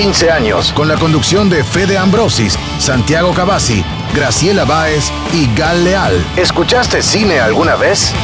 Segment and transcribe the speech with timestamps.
[0.00, 0.72] 15 años.
[0.72, 3.84] Con la conducción de Fede Ambrosis, Santiago Cavazzi,
[4.14, 6.24] Graciela Báez y Gal Leal.
[6.38, 8.14] ¿Escuchaste cine alguna vez?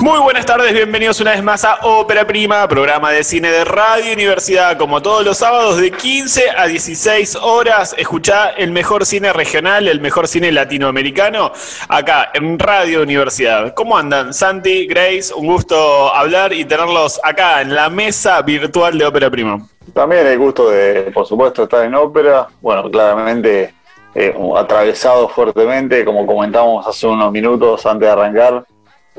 [0.00, 4.14] Muy buenas tardes, bienvenidos una vez más a Ópera Prima, programa de cine de Radio
[4.14, 7.94] Universidad, como todos los sábados de 15 a 16 horas.
[7.98, 11.52] Escuchá el mejor cine regional, el mejor cine latinoamericano,
[11.86, 13.74] acá en Radio Universidad.
[13.74, 14.32] ¿Cómo andan?
[14.32, 15.76] Santi, Grace, un gusto
[16.14, 19.68] hablar y tenerlos acá en la mesa virtual de Ópera Prima.
[19.92, 22.48] También el gusto de, por supuesto, estar en ópera.
[22.62, 23.74] Bueno, claramente
[24.14, 28.64] eh, atravesado fuertemente, como comentamos hace unos minutos antes de arrancar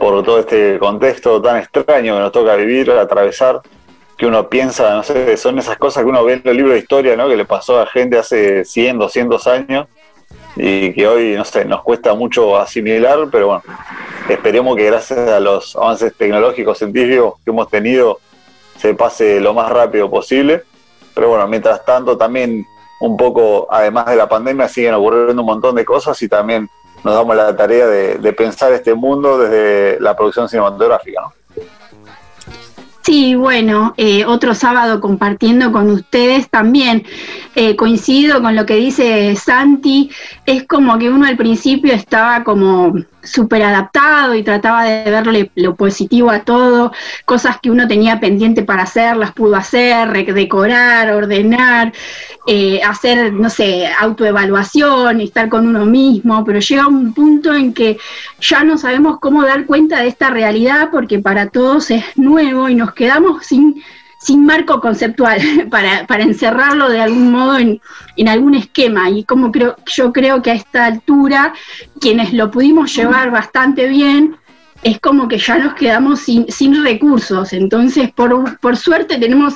[0.01, 3.61] por todo este contexto tan extraño que nos toca vivir, atravesar,
[4.17, 6.80] que uno piensa, no sé, son esas cosas que uno ve en los libros de
[6.80, 7.30] historia, ¿no?
[7.30, 9.88] Que le pasó a gente hace 100, 200 años
[10.55, 13.63] y que hoy, no sé, nos cuesta mucho asimilar, pero bueno,
[14.27, 18.19] esperemos que gracias a los avances tecnológicos, científicos que hemos tenido,
[18.77, 20.63] se pase lo más rápido posible.
[21.13, 22.65] Pero bueno, mientras tanto también
[23.02, 26.67] un poco, además de la pandemia, siguen ocurriendo un montón de cosas y también
[27.03, 31.21] nos damos la tarea de, pensar este mundo desde la producción cinematográfica.
[33.03, 37.03] Sí, bueno, eh, otro sábado compartiendo con ustedes también.
[37.55, 40.11] Eh, coincido con lo que dice Santi,
[40.45, 42.93] es como que uno al principio estaba como
[43.23, 46.91] súper adaptado y trataba de verle lo positivo a todo,
[47.25, 51.94] cosas que uno tenía pendiente para hacer, las pudo hacer, decorar, ordenar,
[52.47, 57.97] eh, hacer, no sé, autoevaluación, estar con uno mismo, pero llega un punto en que
[58.39, 62.75] ya no sabemos cómo dar cuenta de esta realidad porque para todos es nuevo y
[62.75, 63.81] nos quedamos sin
[64.22, 65.39] sin marco conceptual
[65.72, 67.81] para, para, encerrarlo de algún modo en,
[68.17, 69.09] en, algún esquema.
[69.09, 71.54] Y como creo, yo creo que a esta altura,
[71.99, 74.36] quienes lo pudimos llevar bastante bien,
[74.83, 77.54] es como que ya nos quedamos sin, sin recursos.
[77.54, 79.55] Entonces, por, por suerte tenemos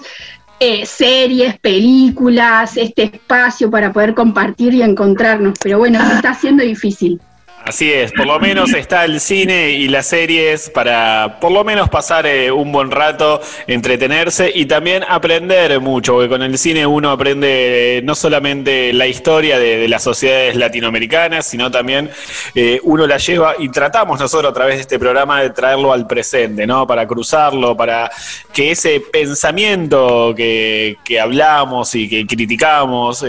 [0.59, 5.57] eh, series, películas, este espacio para poder compartir y encontrarnos.
[5.61, 7.19] Pero bueno, está siendo difícil.
[7.65, 11.89] Así es, por lo menos está el cine y las series para por lo menos
[11.89, 17.09] pasar eh, un buen rato, entretenerse y también aprender mucho, porque con el cine uno
[17.09, 22.11] aprende eh, no solamente la historia de, las sociedades latinoamericanas, sino también
[22.53, 26.05] eh, uno la lleva y tratamos nosotros a través de este programa de traerlo al
[26.05, 26.85] presente, ¿no?
[26.85, 28.11] Para cruzarlo, para
[28.53, 33.25] que ese pensamiento que, que hablamos y que criticamos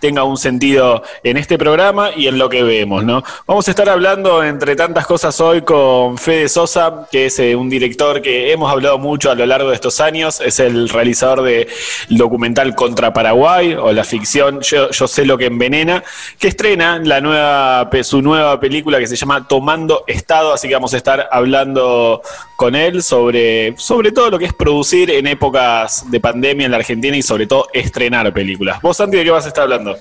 [0.00, 3.22] tenga un sentido en este programa y en lo que vemos, ¿no?
[3.46, 7.68] Vamos a estar hablando, entre tantas cosas, hoy con Fede Sosa, que es eh, un
[7.68, 10.40] director que hemos hablado mucho a lo largo de estos años.
[10.40, 11.66] Es el realizador del
[12.08, 16.02] documental Contra Paraguay o la ficción Yo, sé lo que envenena,
[16.38, 20.52] que estrena la nueva, su nueva película que se llama Tomando Estado.
[20.54, 22.22] Así que vamos a estar hablando
[22.56, 26.78] con él sobre, sobre todo lo que es producir en épocas de pandemia en la
[26.78, 28.80] Argentina y sobre todo estrenar películas.
[28.80, 29.96] ¿Vos, Santi, de qué vas a estar hablando?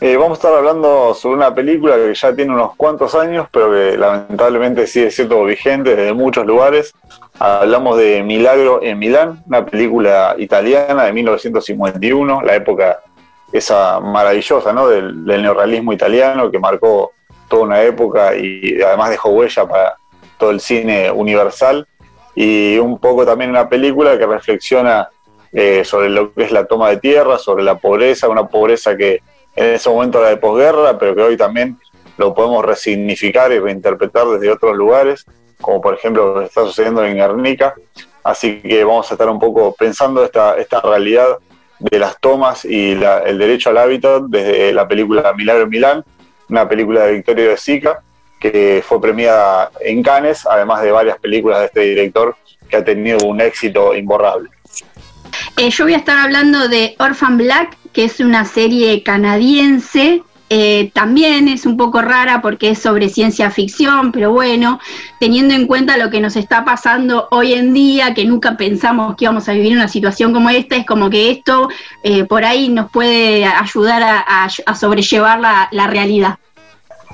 [0.00, 3.72] Eh, vamos a estar hablando sobre una película que ya tiene unos cuantos años, pero
[3.72, 6.94] que lamentablemente sigue siendo vigente desde muchos lugares.
[7.40, 13.00] Hablamos de Milagro en Milán, una película italiana de 1951, la época
[13.52, 17.12] esa maravillosa del, neorrealismo italiano que marcó
[17.48, 19.96] toda una época y además dejó huella para
[20.38, 21.88] todo el cine universal.
[22.36, 25.08] Y un poco también una película que reflexiona
[25.52, 29.22] eh, sobre lo que es la toma de tierra, sobre la pobreza, una pobreza que
[29.56, 31.78] en ese momento la posguerra, pero que hoy también
[32.16, 35.24] lo podemos resignificar y reinterpretar desde otros lugares,
[35.60, 37.74] como por ejemplo lo que está sucediendo en Guernica.
[38.24, 41.38] Así que vamos a estar un poco pensando esta, esta realidad
[41.78, 46.04] de las tomas y el derecho al hábitat desde la película Milagro en Milán,
[46.48, 48.02] una película de Victorio de Sica,
[48.40, 52.36] que fue premiada en Cannes, además de varias películas de este director
[52.68, 54.50] que ha tenido un éxito imborrable.
[55.56, 60.22] Eh, yo voy a estar hablando de Orphan Black, que es una serie canadiense.
[60.50, 64.78] Eh, también es un poco rara porque es sobre ciencia ficción, pero bueno,
[65.18, 69.24] teniendo en cuenta lo que nos está pasando hoy en día, que nunca pensamos que
[69.24, 71.70] íbamos a vivir una situación como esta, es como que esto
[72.04, 75.40] eh, por ahí nos puede ayudar a, sobrellevar
[75.72, 76.38] la realidad.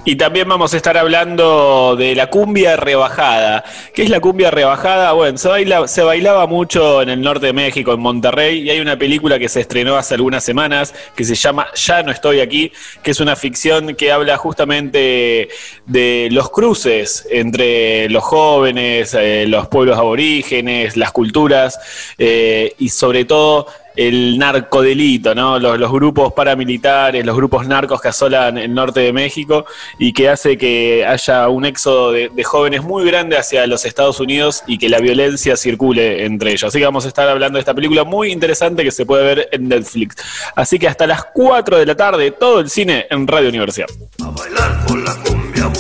[0.06, 3.64] Y también vamos a estar hablando de la cumbia rebajada.
[3.94, 5.12] ¿Qué es la cumbia rebajada?
[5.12, 9.38] Bueno, se, bailaba mucho en el norte de México, en Monterrey, y hay una película
[9.38, 12.70] que se estrenó hace algunas semanas que se llama Ya no estoy aquí,
[13.02, 15.48] que es una ficción que habla justamente
[15.86, 21.80] de los cruces entre los jóvenes, eh, los pueblos aborígenes, las culturas,
[22.18, 25.58] eh, y sobre todo el narcodelito, ¿no?
[25.58, 29.64] Los, grupos paramilitares, los grupos narcos que asolan el norte de México
[29.98, 34.20] y que hace que haya un éxodo de, de, jóvenes muy grande hacia los Estados
[34.20, 36.64] Unidos y que la violencia circule entre ellos.
[36.64, 39.48] Así que vamos a estar hablando de esta película muy interesante que se puede ver
[39.52, 40.16] en Netflix.
[40.54, 43.86] Así que hasta las 4 de la tarde, todo el cine en Radio Universidad.
[44.22, 45.70] A bailar con la cumbia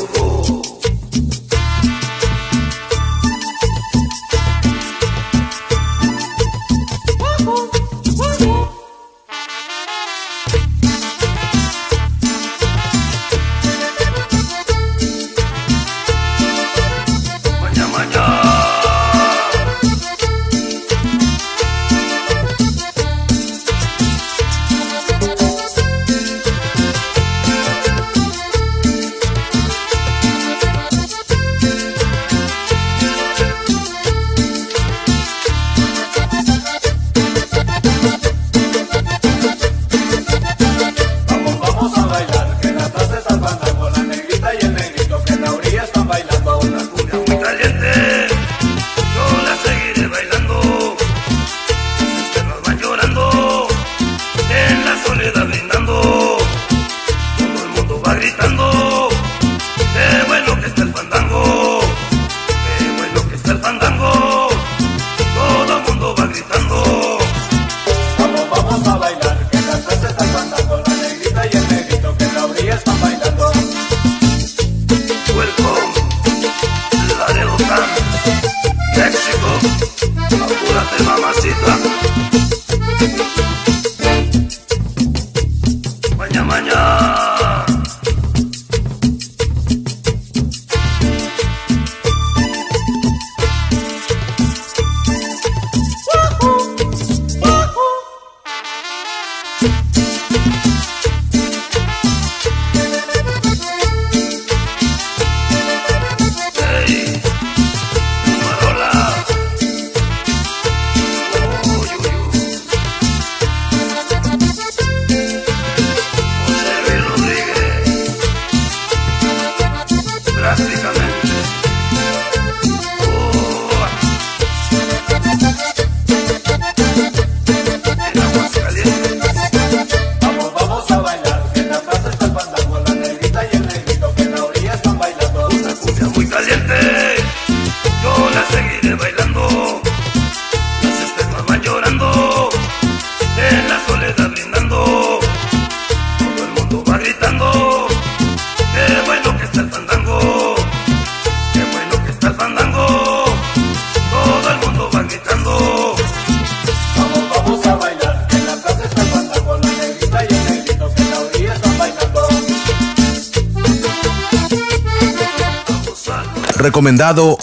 [166.84, 167.38] recomendado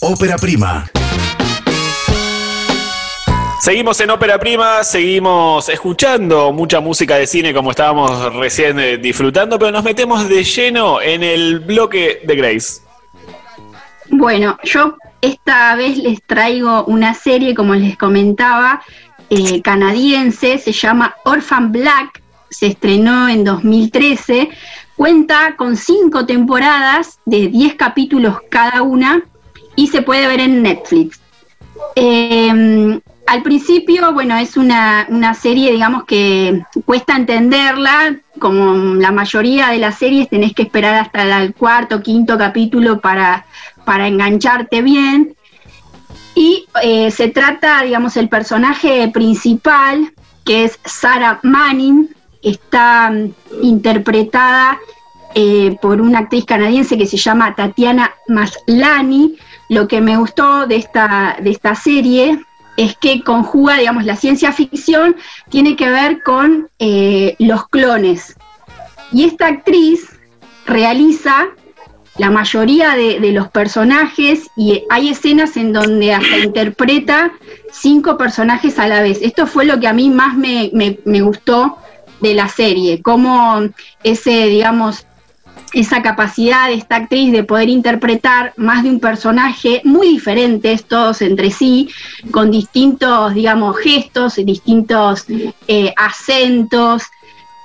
[0.00, 0.84] Ópera Prima.
[3.62, 9.58] Seguimos en Ópera Prima, seguimos escuchando mucha música de cine como estábamos recién eh, disfrutando,
[9.58, 12.82] pero nos metemos de lleno en el bloque de Grace.
[14.10, 18.82] Bueno, yo esta vez les traigo una serie, como les comentaba,
[19.30, 24.50] eh, canadiense, se llama Orphan Black, se estrenó en 2013
[25.02, 29.20] Cuenta con cinco temporadas de 10 capítulos cada una
[29.74, 31.20] y se puede ver en Netflix.
[31.96, 39.78] Em, al principio, bueno, es una, serie, digamos, que cuesta entenderla, como la mayoría de
[39.78, 43.44] las series tenés que esperar hasta el cuarto, quinto capítulo para,
[43.84, 45.34] para engancharte bien.
[46.36, 50.12] Y eh, se trata, digamos, el personaje principal,
[50.44, 52.08] que es Sarah Manning,
[52.42, 53.32] está mm,
[53.62, 54.78] interpretada
[55.34, 59.36] eh, por una actriz canadiense que se llama Tatiana Maslani.
[59.68, 62.38] Lo que me gustó de esta, de esta serie
[62.76, 65.16] es que conjuga, digamos, la ciencia ficción
[65.48, 68.36] tiene que ver con eh, los clones.
[69.12, 70.08] Y esta actriz
[70.66, 71.48] realiza
[72.18, 77.32] la mayoría de, los personajes y hay escenas en donde hasta interpreta
[77.70, 79.20] cinco personajes a la vez.
[79.22, 81.78] Esto fue lo que a mí más me, me gustó
[82.22, 83.60] de la serie, cómo
[84.02, 85.06] ese, digamos,
[85.72, 91.22] esa capacidad de esta actriz de poder interpretar más de un personaje muy diferentes todos
[91.22, 91.88] entre sí,
[92.30, 95.24] con distintos, digamos, gestos, distintos
[95.68, 97.04] eh, acentos.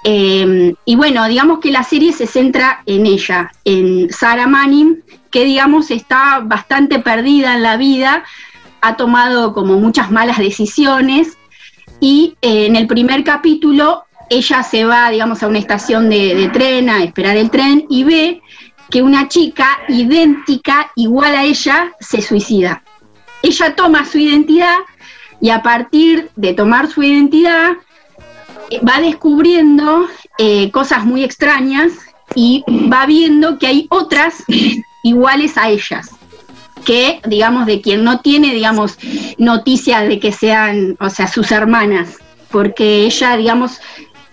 [0.04, 5.44] Em, y bueno, digamos que la serie se centra en ella, en Sarah Manning, que
[5.44, 8.24] digamos está bastante perdida en la vida,
[8.82, 11.38] ha tomado como muchas malas decisiones
[12.00, 16.90] y eh, en el primer capítulo ella se va, digamos, a una estación de, tren
[16.90, 18.42] a esperar el tren y ve
[18.90, 22.84] que una chica idéntica, igual a ella, se suicida.
[23.44, 24.78] Ella toma su identidad
[25.42, 27.74] y a partir de tomar su identidad
[28.70, 30.08] eh, va descubriendo
[30.38, 31.94] eh, cosas muy extrañas
[32.36, 34.44] y va viendo que hay otras
[35.04, 36.12] iguales a ellas
[36.88, 38.98] que, digamos, de quien no tiene, digamos,
[39.38, 42.18] noticias de que sean, o sea, sus hermanas,
[42.50, 43.82] porque ella, digamos,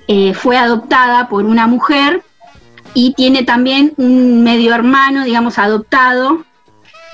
[0.09, 2.23] eh, fue adoptada por una mujer
[2.95, 6.45] y tiene también un medio hermano, digamos, adoptado.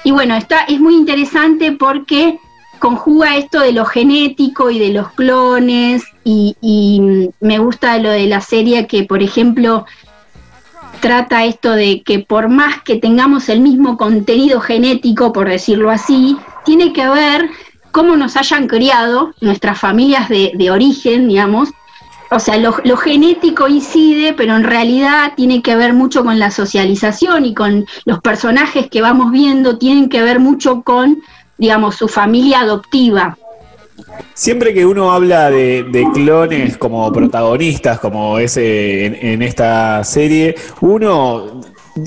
[0.05, 2.39] Y bueno, está, es muy interesante porque
[2.81, 6.57] conjuga esto de lo genético y de los clones y,
[7.41, 9.87] me gusta lo de la serie que, por ejemplo,
[11.01, 16.37] trata esto de que por más que tengamos el mismo contenido genético, por decirlo así,
[16.65, 17.51] tiene que ver
[17.91, 21.71] cómo nos hayan criado nuestras familias de, de origen, digamos.
[22.33, 27.45] O sea, lo, genético incide, pero en realidad tiene que ver mucho con la socialización
[27.45, 31.21] y con los personajes que vamos viendo, tienen que ver mucho con,
[31.59, 33.37] digamos, su familia adoptiva.
[34.35, 41.61] Siempre que uno habla de, clones como protagonistas, como ese en esta serie, uno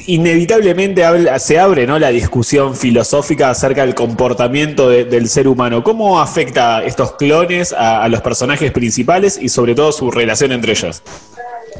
[0.07, 1.03] inevitablemente
[1.39, 1.99] se abre ¿no?
[1.99, 5.83] la discusión filosófica acerca del comportamiento de, del ser humano.
[5.83, 10.73] ¿Cómo afecta estos clones a, a, los personajes principales y sobre todo su relación entre
[10.73, 11.01] ellos?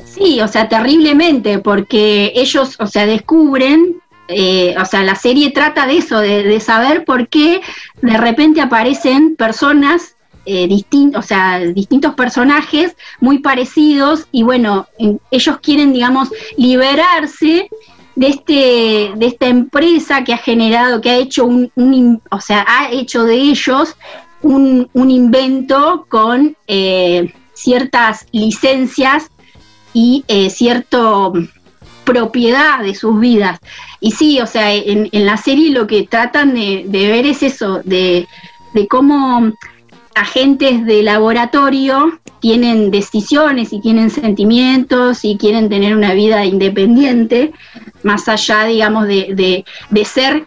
[0.06, 5.86] Sí, o sea, terriblemente, porque ellos, o sea, descubren eh, o sea, la serie trata
[5.86, 7.60] de eso, de, de, saber por qué
[8.02, 10.13] de repente aparecen personas
[10.46, 10.84] eh,
[11.16, 17.70] o sea, distintos personajes muy parecidos y bueno, en, ellos quieren, digamos, liberarse
[18.16, 22.92] de este, de esta empresa que ha generado, que ha hecho un, o sea, ha
[22.92, 23.96] hecho de ellos
[24.42, 29.30] un, un invento con eh, ciertas licencias
[29.94, 31.34] y eh, cierto
[32.04, 33.60] propiedad de sus vidas.
[34.00, 37.44] Y sí, o sea, en, en la serie lo que tratan de, de ver es
[37.44, 38.28] eso, de,
[38.74, 39.54] de, cómo
[40.16, 47.54] agentes de laboratorio tienen decisiones y tienen sentimientos y quieren tener una vida independiente,
[48.04, 50.46] más allá, digamos, de, de ser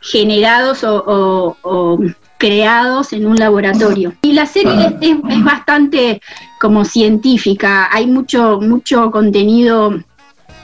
[0.00, 1.98] generados o, o, o,
[2.38, 4.12] creados en un laboratorio.
[4.22, 6.20] Y la serie es, es, es bastante
[6.60, 9.98] como científica, hay mucho, mucho contenido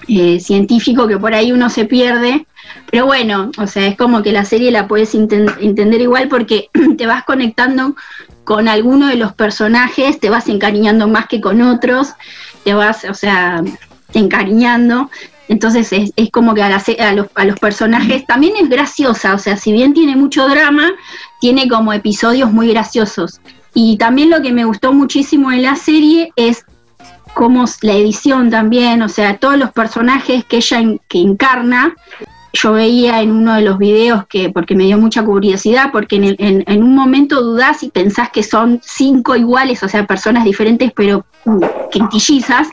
[0.06, 2.46] eh, científico que por ahí uno se pierde,
[2.90, 6.68] pero bueno, o sea, es como que la serie la puedes entender igual porque
[6.98, 7.96] te vas conectando
[8.44, 12.12] con alguno de los personajes, te vas encariñando más que con otros,
[12.62, 13.62] te vas, o sea,
[14.12, 15.10] encariñando.
[15.48, 19.38] Entonces es, es como que a, a, los, a los personajes también es graciosa, o
[19.38, 20.92] sea, si bien tiene mucho drama,
[21.40, 23.40] tiene como episodios muy graciosos.
[23.74, 26.64] Y también lo que me gustó muchísimo en la serie es
[27.34, 31.94] como la edición también, o sea, todos los personajes que ella que encarna,
[32.54, 36.82] yo veía en uno de los videos que, porque me dio mucha curiosidad, porque en,
[36.82, 41.26] un momento dudás y pensás que son cinco iguales, o sea, personas diferentes, pero
[41.90, 42.68] quintillizas,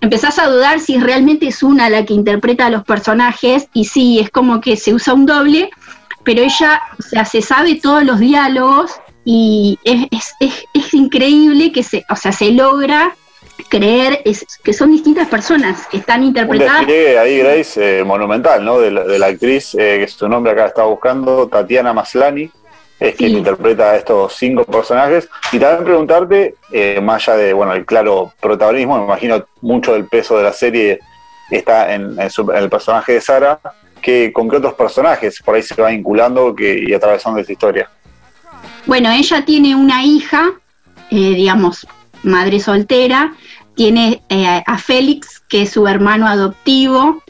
[0.00, 4.20] empezás a dudar si realmente es una la que interpreta a los personajes, y sí,
[4.20, 5.70] es como que se usa un doble,
[6.22, 8.92] pero ella, o sea, se sabe todos los diálogos,
[9.24, 10.06] y es,
[10.40, 13.16] es increíble que se, o sea, se logra
[13.68, 16.82] creer es, que son distintas personas que están interpretadas.
[16.82, 18.78] Un ahí, Grace, eh, monumental, ¿no?
[18.78, 22.50] De la, de la actriz, eh, que su nombre acá está buscando, Tatiana Maslani,
[22.98, 23.16] es sí.
[23.16, 25.28] quien interpreta a estos cinco personajes.
[25.52, 30.06] Y también preguntarte, eh, más allá de, bueno, el claro protagonismo, me imagino mucho del
[30.06, 31.00] peso de la serie
[31.50, 33.60] está en, en, su, en el personaje de Sara,
[34.02, 37.90] que con qué otros personajes por ahí se va vinculando que, y atravesando esta historia.
[38.84, 40.52] Bueno, ella tiene una hija,
[41.10, 41.86] eh, digamos,
[42.22, 43.34] madre soltera,
[43.74, 47.22] tiene eh, a Félix, que es su hermano adoptivo,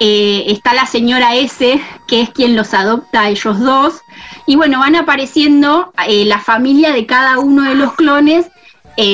[0.00, 4.00] eh, está la señora S, que es quien los adopta a ellos dos,
[4.46, 8.46] y bueno, van apareciendo eh, la familia de cada uno de los clones,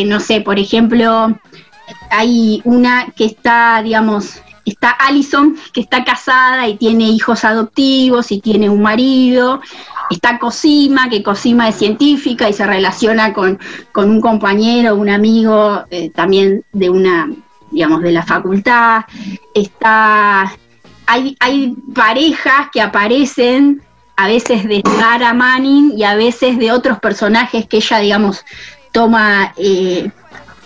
[0.07, 1.35] no sé, por ejemplo,
[2.11, 8.41] hay una que está, digamos, está Allison, que está casada y tiene hijos adoptivos y
[8.41, 9.61] tiene un marido,
[10.11, 13.59] está Cosima, que Cosima es científica y se relaciona con,
[13.93, 17.31] con un compañero, un amigo eh, también de una,
[17.71, 19.03] digamos, de la facultad,
[19.55, 20.53] está,
[21.07, 23.83] hay, hay parejas que aparecen
[24.17, 28.45] a veces de Sarah Manning y a veces de otros personajes que ella, digamos,
[28.93, 30.11] toma, eh,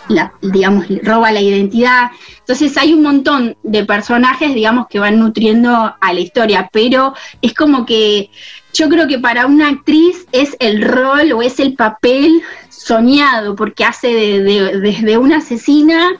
[0.08, 2.10] la, digamos, roba la identidad.
[2.38, 7.54] Entonces hay un montón de personajes, digamos, que van nutriendo a la historia, pero es
[7.54, 8.30] como que
[8.72, 13.84] yo creo que para una actriz es el rol o es el papel soñado, porque
[13.84, 14.08] hace
[14.40, 16.10] desde una asesina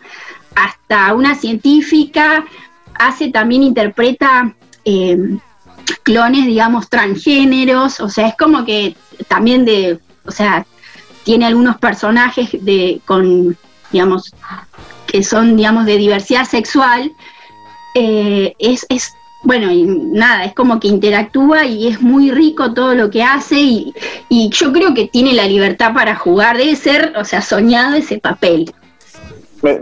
[0.55, 2.45] hasta una científica,
[2.95, 5.19] hace también, interpreta eh,
[6.05, 8.97] clones, digamos, transgéneros, o sea, es como que
[9.29, 10.65] también de, o sea,
[11.25, 13.57] tiene algunos personajes de, con,
[13.95, 14.35] digamos,
[15.07, 17.11] que son, digamos, de diversidad sexual,
[17.95, 19.69] eh, es, es, bueno,
[20.13, 23.95] nada, es como que interactúa y es muy rico todo lo que hace y,
[24.29, 28.19] y yo creo que tiene la libertad para jugar, debe ser, o sea, soñado ese
[28.19, 28.75] papel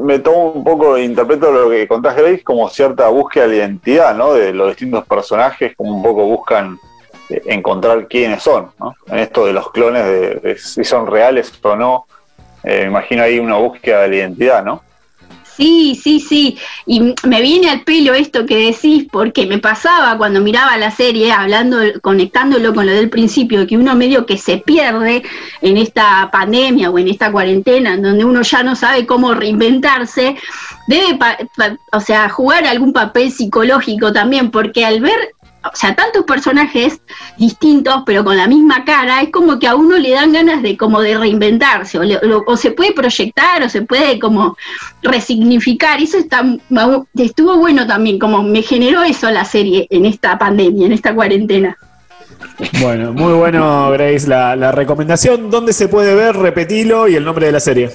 [0.01, 4.33] me, tomo un poco, interpreto lo que contás Grace como cierta búsqueda de identidad, ¿no?
[4.33, 6.79] De los distintos personajes, como un poco buscan
[7.29, 8.95] eh, encontrar quiénes son, ¿no?
[9.09, 12.07] En esto de los clones, de, si son reales o no,
[12.65, 14.83] eh, imagino ahí una búsqueda de la identidad, ¿no?
[15.57, 16.59] Sí, sí, sí.
[16.87, 21.31] Y me viene al pelo esto que decís, porque me pasaba cuando miraba la serie,
[21.31, 25.23] hablando, conectándolo con lo del principio, que uno medio que se pierde
[25.61, 30.37] en esta pandemia o en esta cuarentena, en donde uno ya no sabe cómo reinventarse,
[30.89, 31.19] debe,
[31.93, 37.01] o sea, jugar algún papel psicológico también, porque al ver o sea, tantos personajes
[37.39, 40.77] distintos, pero con la misma cara, es como que a uno le dan ganas de
[40.77, 44.57] como de reinventarse, o, se puede proyectar, o se puede como
[45.03, 46.01] resignificar.
[46.01, 46.45] Eso está,
[47.15, 51.77] estuvo bueno también, como me generó eso la serie en esta pandemia, en esta cuarentena.
[52.81, 55.51] Bueno, muy bueno, Grace, la, la recomendación.
[55.51, 56.37] ¿Dónde se puede ver?
[56.37, 57.91] Repetilo y el nombre de la serie.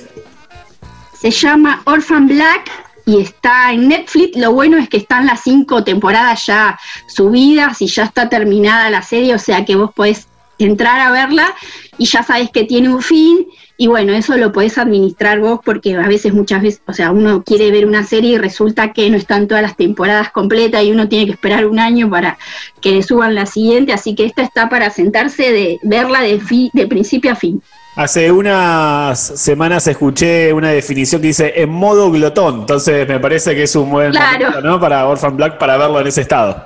[1.19, 2.71] Se llama Orphan Black,
[3.07, 4.37] y está en Netflix.
[4.37, 9.01] Lo bueno es que están las cinco temporadas ya subidas y ya está terminada la
[9.01, 10.27] serie, o sea que vos podés
[10.59, 11.55] entrar a verla
[11.97, 13.47] y ya sabes que tiene un fin
[13.77, 17.43] y bueno, eso lo podés administrar vos porque a veces, muchas veces, o sea, uno
[17.43, 21.07] quiere ver una serie y resulta que no están todas las temporadas completas y uno
[21.07, 22.37] tiene que esperar un año para
[22.81, 26.41] que le suban la siguiente, así que esta está para sentarse de verla de,
[26.73, 27.61] de principio a fin.
[27.97, 33.63] Hace unas semanas escuché una definición que dice en modo glotón, entonces me parece que
[33.63, 34.79] es un buen momento, ¿no?
[34.79, 36.63] Para Orphan Black para verlo en ese estado.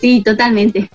[0.00, 0.88] Sí, totalmente.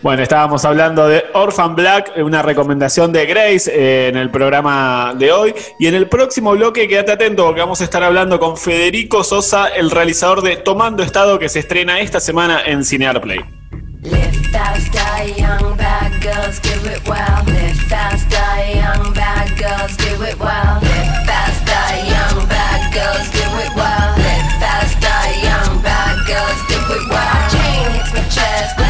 [0.00, 5.30] Bueno, estábamos hablando de Orphan Black, una recomendación de Grace eh, en el programa de
[5.30, 5.54] hoy.
[5.78, 9.68] Y en el próximo bloque, quédate atento porque vamos a estar hablando con Federico Sosa,
[9.68, 13.40] el realizador de Tomando Estado, que se estrena esta semana en Cinear Play.
[14.02, 17.44] Live fast, die young, bad girls do it well.
[17.44, 20.80] Live fast, die young, bad girls do it well.
[20.80, 24.16] Live fast, die young, bad girls do it well.
[24.16, 27.50] Live fast, die young, bad girls do it well.
[27.50, 28.89] Chain hits my chest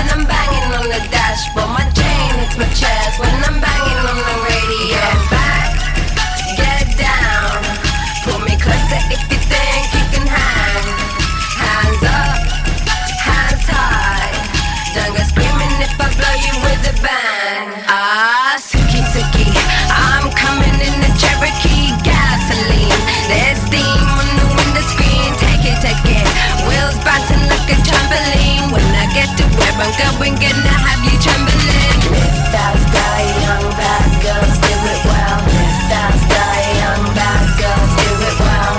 [29.81, 32.12] have you trembling.
[32.12, 35.40] Live fast, die young, bad girls do it well.
[35.88, 38.75] Fast, die young, bad girls do it well.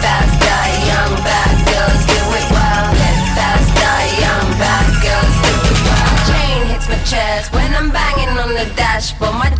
[0.00, 2.88] Fast, die young, bad girls do it well.
[3.36, 6.16] Fast, die young, bad girls do it well.
[6.30, 9.34] Chain hits my chest when I'm banging on the dashboard.
[9.34, 9.50] My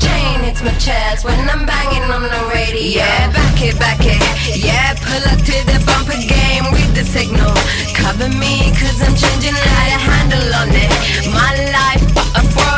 [0.57, 3.03] hits my chest when I'm banging on the radio.
[3.03, 4.57] Yeah, back it, back it.
[4.57, 7.55] Yeah, pull up to the bumper game, with the signal.
[7.95, 10.90] Cover me, cause I'm changing how to handle on it.
[11.33, 12.77] My life, but I broke.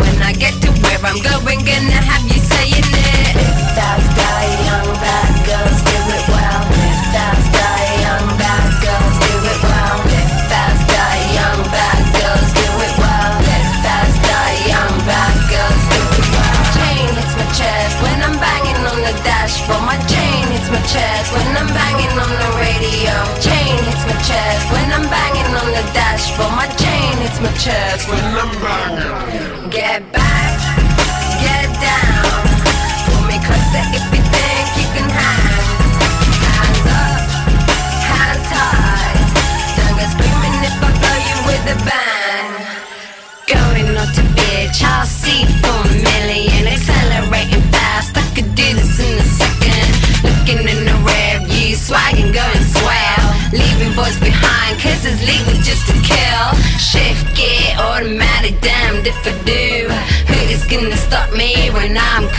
[0.00, 2.33] When I get to where I'm going, gonna have you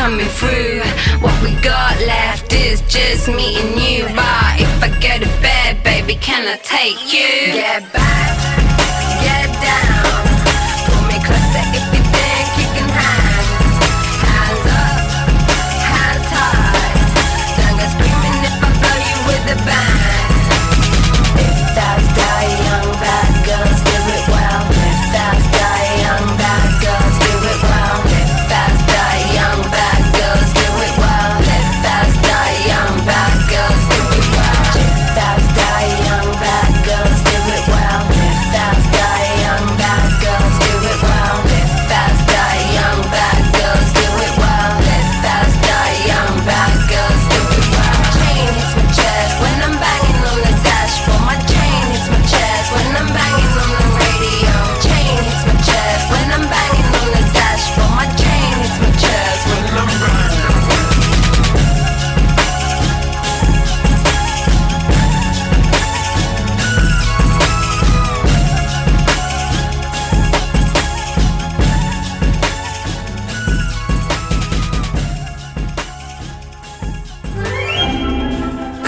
[0.05, 0.81] coming through?
[1.19, 4.05] What we got left is just me and you.
[4.13, 7.53] But if I go to bed, baby, can I take you?
[7.53, 8.14] Get back,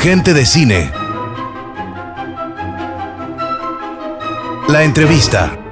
[0.09, 0.89] Gente de cine.
[4.69, 5.66] La entrevista.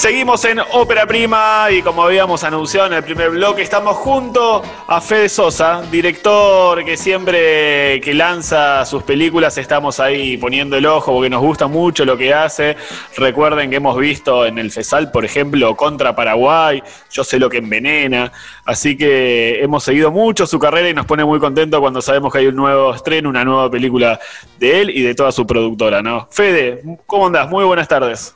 [0.00, 4.98] Seguimos en Ópera Prima y como habíamos anunciado en el primer bloque, estamos junto a
[4.98, 11.28] Fede Sosa, director que siempre que lanza sus películas estamos ahí poniendo el ojo porque
[11.28, 12.78] nos gusta mucho lo que hace.
[13.18, 17.58] Recuerden que hemos visto en el FESAL, por ejemplo, contra Paraguay, Yo sé lo que
[17.58, 18.32] envenena.
[18.64, 22.38] Así que hemos seguido mucho su carrera y nos pone muy contento cuando sabemos que
[22.38, 24.18] hay un nuevo estreno, una nueva película
[24.58, 26.26] de él y de toda su productora, ¿no?
[26.30, 27.50] Fede, ¿cómo andás?
[27.50, 28.34] Muy buenas tardes.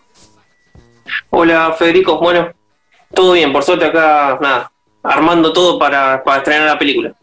[1.30, 2.52] Hola Federico, bueno,
[3.12, 7.14] todo bien, por suerte acá, nada, armando todo para, para estrenar la película.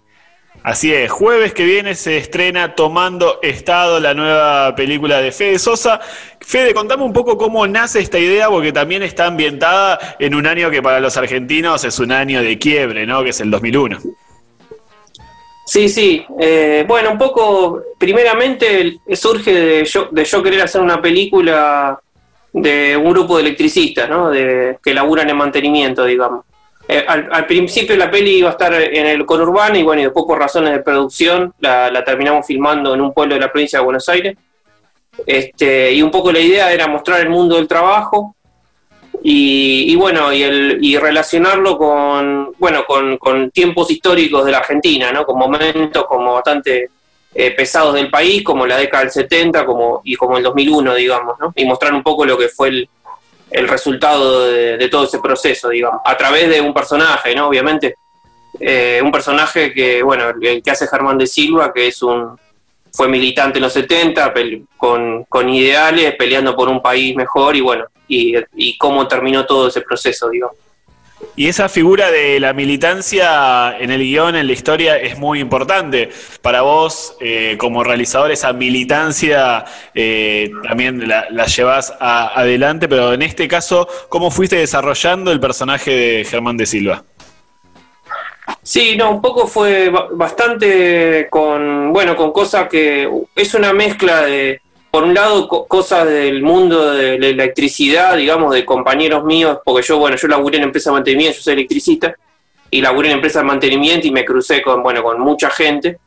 [0.64, 6.00] Así es, jueves que viene se estrena Tomando Estado, la nueva película de Fede Sosa.
[6.40, 10.70] Fede, contame un poco cómo nace esta idea, porque también está ambientada en un año
[10.70, 13.24] que para los argentinos es un año de quiebre, ¿no?
[13.24, 13.98] Que es el 2001.
[15.66, 16.24] Sí, sí.
[16.40, 22.00] Eh, bueno, un poco, primeramente surge de yo, de yo querer hacer una película
[22.54, 24.30] de un grupo de electricistas, ¿no?
[24.30, 26.46] De, que laburan en mantenimiento, digamos.
[26.88, 30.26] Eh, al, principio la peli iba a estar en el conurbano y bueno, y después
[30.26, 34.10] por razones de producción la, terminamos filmando en un pueblo de la provincia de Buenos
[34.10, 34.36] Aires.
[35.26, 38.36] Este, y un poco la idea era mostrar el mundo del trabajo
[39.24, 45.12] y, bueno, y, el, y relacionarlo con, bueno, con, con tiempos históricos de la Argentina,
[45.12, 45.26] ¿no?
[45.26, 46.90] Con momentos como bastante
[47.34, 51.36] eh, pesados del país, como la década del 70 como, y como el 2001, digamos,
[51.56, 52.90] y mostrar un poco lo que fue el,
[53.50, 57.48] el resultado de, todo ese proceso, digamos, a través de un personaje, ¿no?
[57.48, 57.96] Obviamente,
[58.60, 62.38] eh, un personaje que, bueno, el que hace Germán de Silva, que es un
[62.94, 64.34] fue militante en los 70,
[64.76, 69.70] con, con, ideales, peleando por un país mejor y bueno, y, y cómo terminó todo
[69.70, 70.58] ese proceso, digamos.
[71.36, 76.10] Y esa figura de la militancia en el guion, en la historia, es muy importante.
[76.42, 79.64] Para vos, eh, como realizador, esa militancia
[79.96, 86.26] eh, también la, llevas adelante, pero en este caso, ¿cómo fuiste desarrollando el personaje de
[86.26, 87.04] Germán de Silva?
[88.64, 94.62] Sí, no, un poco fue bastante con, bueno, con cosas que es una mezcla de,
[94.92, 99.98] por un lado, cosas del mundo de la electricidad, digamos, de compañeros míos, porque yo,
[99.98, 102.14] bueno, yo laburé en empresa de mantenimiento, yo soy electricista,
[102.70, 105.98] y laburé en empresa de mantenimiento y me crucé con, bueno, con mucha gente.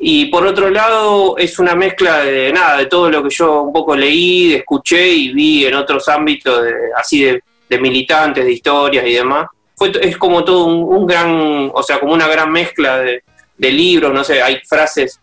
[0.00, 3.72] Y por otro lado, es una mezcla de nada, de todo lo que yo un
[3.72, 9.14] poco leí, escuché y vi en otros ámbitos, de, así de, militantes, de historias y
[9.14, 9.46] demás.
[9.76, 13.22] Fue, es como todo un, gran, o sea, como una gran mezcla de,
[13.56, 15.20] de libros, no sé, hay frases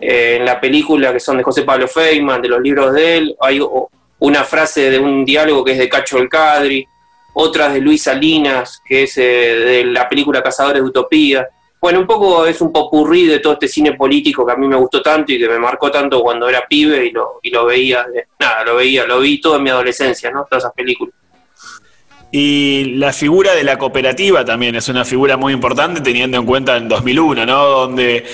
[0.00, 3.36] eh, en la película que son de José Pablo Feynman, de los libros de él,
[3.40, 3.60] hay
[4.20, 6.86] una frase de un diálogo que es de Cacho El Cadri,
[7.34, 11.48] otras de Luis Salinas, que es eh, de la película Cazadores de Utopía.
[11.80, 14.74] Bueno, un poco es un popurrí de todo este cine político que a mí me
[14.74, 18.04] gustó tanto y que me marcó tanto cuando era pibe y lo, y lo veía,
[18.40, 20.44] nada, lo veía, lo vi todo en mi adolescencia, ¿no?
[20.50, 21.14] Todas esas películas.
[22.30, 26.76] Y la figura de la cooperativa también es una figura muy importante teniendo en cuenta
[26.76, 27.64] en 2001, ¿no?
[27.64, 28.24] Donde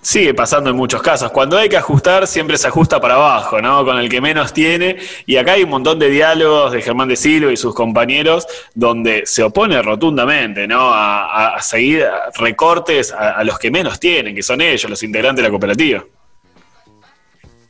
[0.00, 1.32] Sigue pasando en muchos casos.
[1.32, 3.84] Cuando hay que ajustar, siempre se ajusta para abajo, ¿no?
[3.84, 4.96] Con el que menos tiene.
[5.26, 9.26] Y acá hay un montón de diálogos de Germán de Silva y sus compañeros donde
[9.26, 10.90] se opone rotundamente, ¿no?
[10.92, 12.06] A, seguir
[12.36, 16.04] recortes a, los que menos tienen, que son ellos, los integrantes de la cooperativa.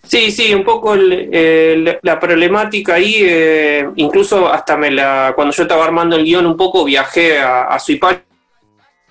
[0.02, 5.84] Sí, sí, un poco la problemática ahí, eh, incluso hasta me la, cuando yo estaba
[5.84, 8.22] armando el guion un poco, viajé a, a Suipacha,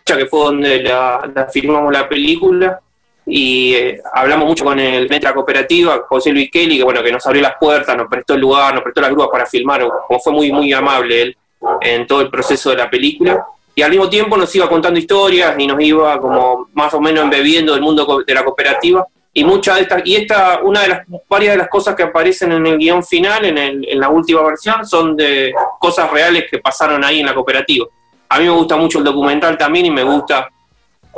[0.06, 2.82] que fue donde la, la la película,
[3.30, 7.26] y eh, hablamos mucho con el Metra Cooperativa, José Luis Kelly, que bueno, que nos
[7.28, 10.32] abrió las puertas, nos prestó el lugar, nos prestó las grúas para filmar, como fue
[10.32, 11.38] muy, muy amable él
[11.82, 13.46] en todo el proceso de la película.
[13.76, 17.26] Y al mismo tiempo nos iba contando historias y nos iba como más o menos
[17.26, 19.06] embebiendo el mundo de la cooperativa.
[19.34, 22.54] Y muchas de estas, y esta, una de las, varias de las cosas que aparecen
[22.54, 26.60] en el guion final, en, el, en la última versión, son de cosas reales que
[26.60, 27.86] pasaron ahí en la cooperativa.
[28.30, 30.50] A mí me gusta mucho el documental también y me gusta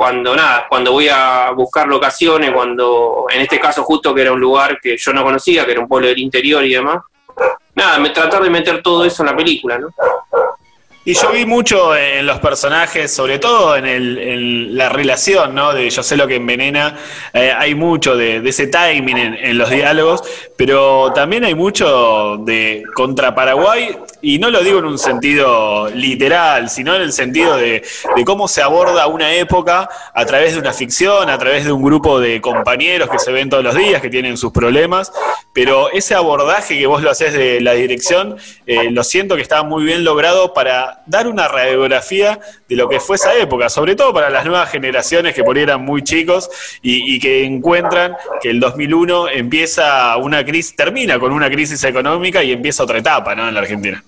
[0.00, 4.40] cuando nada, cuando voy a buscar locaciones, cuando en este caso justo que era un
[4.40, 7.02] lugar que yo no conocía, que era un pueblo del interior y demás,
[7.74, 9.88] nada, me tratar de meter todo eso en la película, ¿no?
[11.02, 15.72] Y yo vi mucho en los personajes, sobre todo en, la relación, ¿no?
[15.72, 16.94] De yo sé lo que envenena.
[17.32, 20.22] Eh, hay mucho de, ese timing en, los diálogos,
[20.58, 26.68] pero también hay mucho de contra Paraguay, y no lo digo en un sentido literal,
[26.68, 27.82] sino en el sentido de,
[28.14, 31.82] de cómo se aborda una época a través de una ficción, a través de un
[31.82, 35.10] grupo de compañeros que se ven todos los días, que tienen sus problemas,
[35.54, 38.36] pero ese abordaje que vos lo haces de la dirección,
[38.66, 43.00] eh, lo siento que está muy bien logrado para dar una radiografía de lo que
[43.00, 46.50] fue esa época, sobre todo para las nuevas generaciones que por ahí eran muy chicos
[46.82, 52.42] y, y que encuentran que el 2001 empieza una crisis, termina con una crisis económica
[52.42, 53.48] y empieza otra etapa ¿no?
[53.48, 54.02] en la Argentina.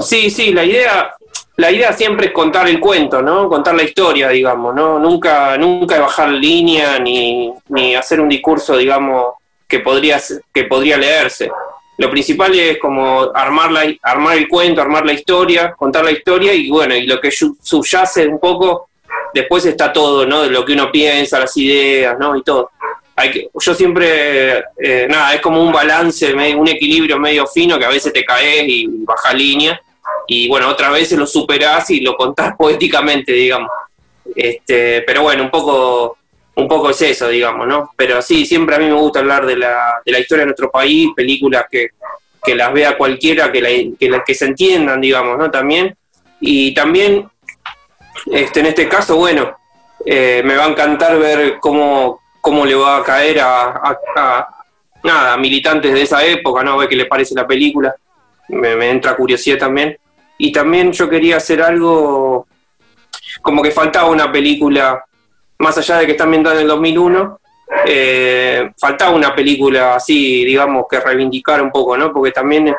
[0.00, 1.14] Sí, sí, la idea,
[1.56, 3.48] la idea siempre es contar el cuento, ¿no?
[3.48, 4.98] Contar la historia, digamos, ¿no?
[4.98, 9.34] Nunca, nunca bajar línea ni, ni hacer un discurso, digamos,
[9.66, 10.20] que podría,
[10.52, 11.50] que podría leerse.
[11.98, 16.52] Lo principal es como armar, la, armar el cuento, armar la historia, contar la historia
[16.52, 18.90] y bueno, y lo que subyace un poco,
[19.32, 20.42] después está todo, ¿no?
[20.42, 22.36] De lo que uno piensa, las ideas, ¿no?
[22.36, 22.70] Y todo.
[23.16, 27.86] Hay que, yo siempre, eh, nada, es como un balance, un equilibrio medio fino que
[27.86, 29.80] a veces te caes y bajas línea
[30.26, 33.70] y bueno, otras veces lo superás y lo contás poéticamente, digamos.
[34.34, 36.18] Este, pero bueno, un poco,
[36.56, 37.90] un poco es eso, digamos, ¿no?
[37.96, 40.70] Pero sí, siempre a mí me gusta hablar de la, de la historia de nuestro
[40.70, 41.90] país, películas que,
[42.42, 45.50] que las vea cualquiera, que, la, que, se entiendan, digamos, ¿no?
[45.50, 45.94] También.
[46.40, 47.28] Y también,
[48.32, 49.54] este, en este caso, bueno,
[50.04, 53.98] eh, me va a encantar ver cómo, cómo le va a caer a,
[55.02, 56.72] nada, militantes de esa época, ¿no?
[56.72, 57.94] A ver qué les parece la película.
[58.48, 59.98] Me entra curiosidad también.
[60.38, 62.46] Y también yo quería hacer algo
[63.42, 65.04] como que faltaba una película,
[65.58, 67.40] más allá de que está ambientada en el 2001,
[67.86, 72.12] eh, faltaba una película así, digamos, que reivindicara un poco, ¿no?
[72.12, 72.74] Porque también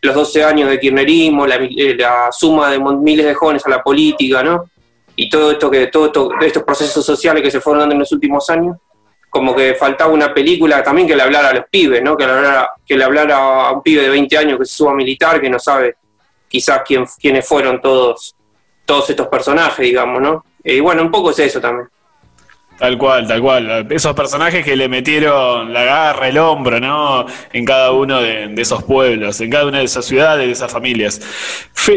[0.00, 1.96] los 12 años de kirchnerismo, la, eh,
[2.30, 4.70] suma de miles de jóvenes a la política, ¿no?
[5.14, 8.12] Y todo esto que, todo esto, estos procesos sociales que se fueron dando en los
[8.12, 8.76] últimos años,
[9.28, 12.16] como que faltaba una película también que le hablara a los pibes, ¿no?
[12.16, 13.36] Que le hablara, que le hablara
[13.68, 15.96] a un pibe de 20 años que se suba militar, que no sabe
[16.48, 18.34] quizás quién, quiénes fueron todos,
[18.84, 20.44] todos estos personajes, digamos, ¿no?
[20.64, 21.88] Y bueno, un poco es eso también.
[22.82, 23.86] Tal cual, tal cual.
[23.90, 27.24] Esos personajes que le metieron la garra, el hombro, ¿no?
[27.52, 31.20] En cada uno de, esos pueblos, en cada una de esas ciudades, de esas familias.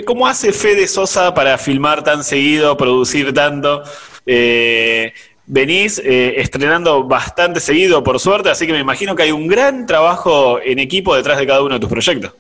[0.05, 3.81] ¿Cómo hace Fede Sosa para filmar tan seguido, producir tanto?
[4.27, 5.11] Eh,
[5.47, 9.87] venís eh, estrenando bastante seguido, por suerte, así que me imagino que hay un gran
[9.87, 12.31] trabajo en equipo detrás de cada uno de tus proyectos.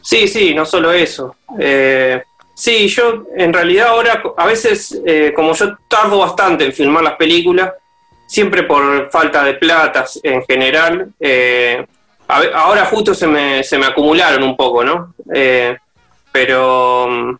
[0.00, 1.36] Sí, sí, no solo eso.
[1.58, 2.22] Eh,
[2.54, 7.16] sí, yo en realidad ahora, a veces, eh, como yo tardo bastante en filmar las
[7.16, 7.72] películas,
[8.26, 11.84] siempre por falta de plata en general, eh,
[12.28, 15.14] ahora justo se me, se me acumularon un poco, ¿no?
[16.32, 17.38] pero,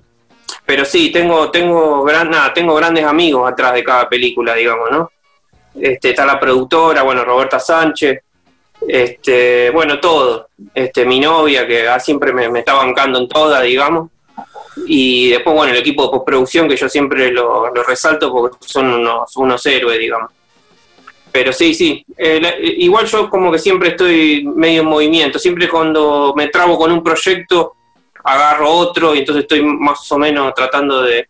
[0.67, 5.11] pero sí, tengo, tengo, gran, nada, tengo grandes amigos atrás de cada película, digamos, ¿no?
[5.81, 8.21] Este, está la productora, bueno, Roberta Sánchez,
[8.87, 10.49] este, bueno, todo.
[10.75, 14.11] Este, mi novia, que siempre me, está bancando en toda, digamos.
[14.87, 19.37] Y después, bueno, el equipo de postproducción, que yo siempre lo, resalto porque son unos,
[19.37, 20.31] unos héroes, digamos.
[21.31, 22.05] Pero sí, sí.
[22.17, 25.39] Eh, igual yo como que siempre estoy medio en movimiento.
[25.39, 27.75] Siempre cuando me trabo con un proyecto,
[28.25, 31.29] agarro otro y entonces estoy más o menos tratando de,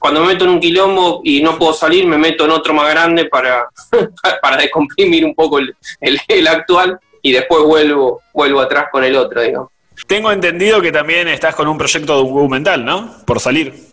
[0.00, 2.90] cuando me meto en un quilombo y no puedo salir, me meto en otro más
[2.90, 3.68] grande para,
[4.42, 9.42] para descomprimir un poco el, el, actual y después vuelvo, vuelvo atrás con el otro,
[9.42, 9.68] digamos.
[10.06, 13.16] Tengo entendido que también estás con un proyecto documental, ¿no?
[13.24, 13.90] Por salir.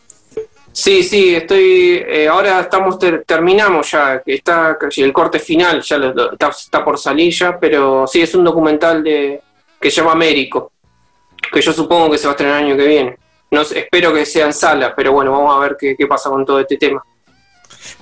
[0.78, 2.04] Sí, sí, estoy.
[2.08, 5.98] Eh, ahora estamos terminamos ya, está el corte final ya
[6.40, 9.42] está, por salir ya, pero sí es un documental de
[9.82, 10.72] que se llama Américo,
[11.52, 13.18] que yo supongo que se va a estrenar el año que viene.
[13.50, 16.60] No, espero que sea en sala, pero bueno, vamos a ver qué, pasa con todo
[16.60, 17.04] este tema.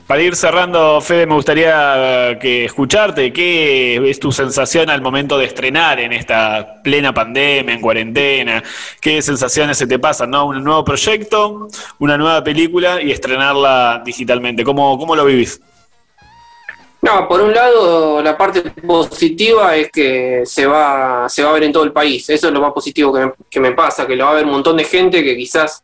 [0.07, 3.33] Para ir cerrando, Fede, me gustaría que escucharte.
[3.33, 8.63] ¿Qué es tu sensación al momento de estrenar en esta plena pandemia, en cuarentena?
[9.01, 10.29] ¿Qué sensaciones se te pasan?
[10.29, 10.45] ¿no?
[10.45, 14.63] Un nuevo proyecto, una nueva película y estrenarla digitalmente.
[14.63, 15.59] ¿Cómo, cómo lo vivís?
[17.01, 21.63] No, por un lado, la parte positiva es que se va, se va a ver
[21.63, 22.29] en todo el país.
[22.29, 23.11] Eso es lo más positivo
[23.49, 25.83] que me, pasa, que lo va a ver un montón de gente que quizás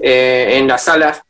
[0.00, 1.22] eh, en las salas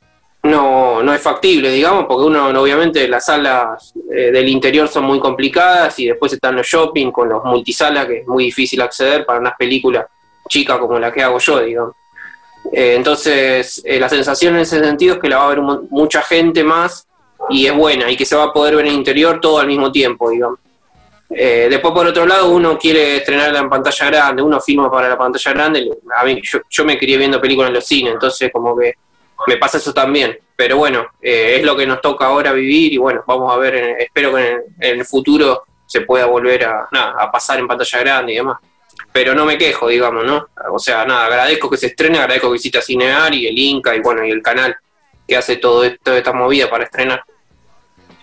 [0.47, 5.21] no, no es factible, digamos, porque uno, obviamente, las salas eh, del interior son muy
[5.21, 9.41] complicadas y después están los shopping con los multisalas, que es muy difícil acceder para
[9.41, 10.07] unas películas
[10.49, 11.95] chicas como la que hago yo, digamos.
[12.73, 16.65] Eh, entonces, la sensación en ese sentido es que la va a ver mucha gente
[16.65, 17.07] más
[17.51, 19.67] y es buena y que se va a poder ver en el interior todo al
[19.67, 20.59] mismo tiempo, digamos.
[21.31, 25.19] Eh, después, por otro lado, uno quiere estrenarla en pantalla grande, uno filma para la
[25.19, 25.91] pantalla grande.
[26.17, 28.95] A mí, yo, me quería viendo películas en los cines, entonces como que
[29.47, 30.39] me pasa eso también.
[30.55, 33.97] Pero bueno, eh, es lo que nos toca ahora vivir y bueno, vamos a ver,
[33.99, 38.37] espero que en, el futuro se pueda volver a, a pasar en pantalla grande y
[38.37, 38.59] demás.
[39.13, 40.49] Pero no me quejo, digamos, ¿no?
[40.73, 44.01] O sea, nada, agradezco que se estrene, agradezco que visita Cinear y el Inca y
[44.01, 44.77] bueno, y el canal
[45.27, 47.23] que hace todo esto, esta movida para estrenar.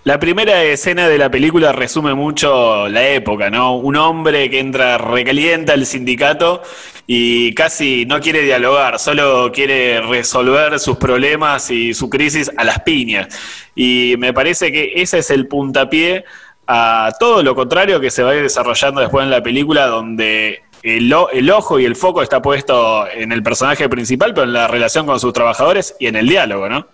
[0.06, 3.78] La primera escena de la película resume mucho la época, ¿no?
[3.78, 6.62] Un hombre que entra recalienta al sindicato
[7.08, 12.82] y casi no quiere dialogar, solo quiere resolver sus problemas y su crisis a las
[12.82, 13.30] piñas.
[13.76, 16.26] Y me parece que ese es el puntapié
[16.68, 21.50] a todo lo contrario que se va desarrollando después en la película, donde el, el,
[21.50, 25.18] ojo y el foco está puesto en el personaje principal, pero en la relación con
[25.22, 26.88] sus trabajadores y en el diálogo, ¿no?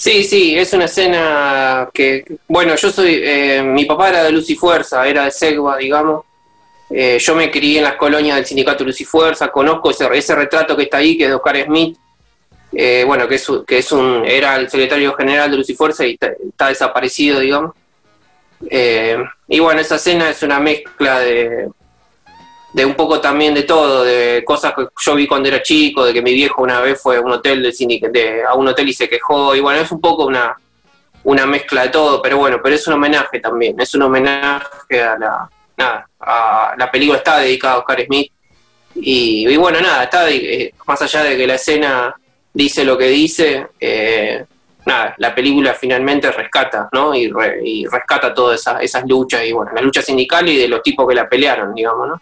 [0.00, 4.48] Sí, sí, es una escena que, bueno, yo soy, eh, mi papá era de Luz
[4.48, 6.24] y Fuerza, era de Segua, digamos.
[6.88, 10.34] Eh, yo me crié en las colonias del sindicato Luz y Fuerza, conozco ese, ese
[10.34, 11.98] retrato que está ahí, que es de Oscar Smith,
[12.72, 16.06] eh, bueno, que, es, que es un, era el secretario general de Luz y Fuerza
[16.06, 17.74] y está, desaparecido, digamos.
[19.48, 21.68] y bueno, esa escena es una mezcla de,
[22.72, 26.12] de un poco también de todo, de cosas que yo vi cuando era chico, de
[26.12, 29.08] que mi viejo una vez fue a un hotel de, a un hotel y se
[29.08, 30.56] quejó, y bueno, es un poco una,
[31.24, 35.18] una mezcla de todo, pero bueno, pero es un homenaje también, es un homenaje a
[35.18, 38.32] la, nada, a la película está dedicada a Oscar Smith,
[38.94, 42.14] y, bueno, nada, está eh, más allá de que la escena
[42.52, 44.44] dice lo que dice, eh,
[44.84, 47.14] nada, la película finalmente rescata, ¿no?
[47.14, 47.32] Y,
[47.64, 51.08] y rescata todas esas, esas luchas, y bueno, la lucha sindical y de los tipos
[51.08, 52.20] que la pelearon, digamos, ¿no?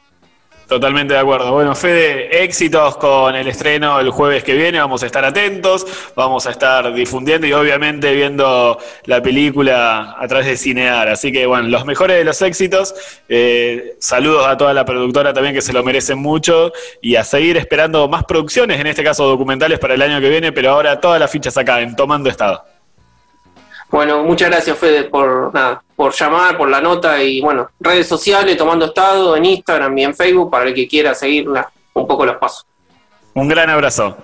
[0.68, 1.50] Totalmente de acuerdo.
[1.50, 4.78] Bueno, Fede, éxitos con el estreno el jueves que viene.
[4.78, 10.46] Vamos a estar atentos, vamos a estar difundiendo y obviamente viendo la película a través
[10.46, 11.08] de Cinear.
[11.08, 12.94] Así que, bueno, los mejores de los éxitos.
[13.30, 17.56] Eh, saludos a toda la productora también que se lo merecen mucho y a seguir
[17.56, 21.18] esperando más producciones, en este caso documentales para el año que viene, pero ahora todas
[21.18, 22.62] las fichas acá en Tomando Estado.
[23.90, 28.56] Bueno, muchas gracias Fede por nada, por llamar, por la nota y bueno, redes sociales,
[28.56, 32.36] tomando estado en Instagram y en Facebook para el que quiera seguir un poco los
[32.36, 32.66] pasos.
[33.34, 34.16] Un gran abrazo.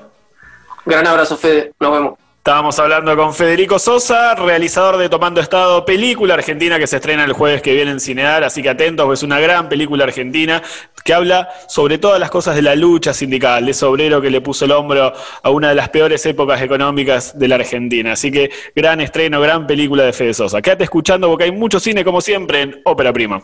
[0.85, 2.24] Gran abrazo Fede, nos vemos.
[2.45, 7.33] Estábamos hablando con Federico Sosa, realizador de Tomando Estado, película argentina que se estrena el
[7.33, 10.63] jueves que viene en Cinear, así que atentos, es una gran película argentina
[11.03, 14.43] que habla sobre todas las cosas de la lucha sindical, de ese obrero que le
[14.43, 18.13] puso el hombro a una de las peores épocas económicas de la Argentina.
[18.13, 20.61] Así que gran estreno, gran película de Fede Sosa.
[20.61, 23.43] Quédate escuchando porque hay mucho cine como siempre en Ópera Prima.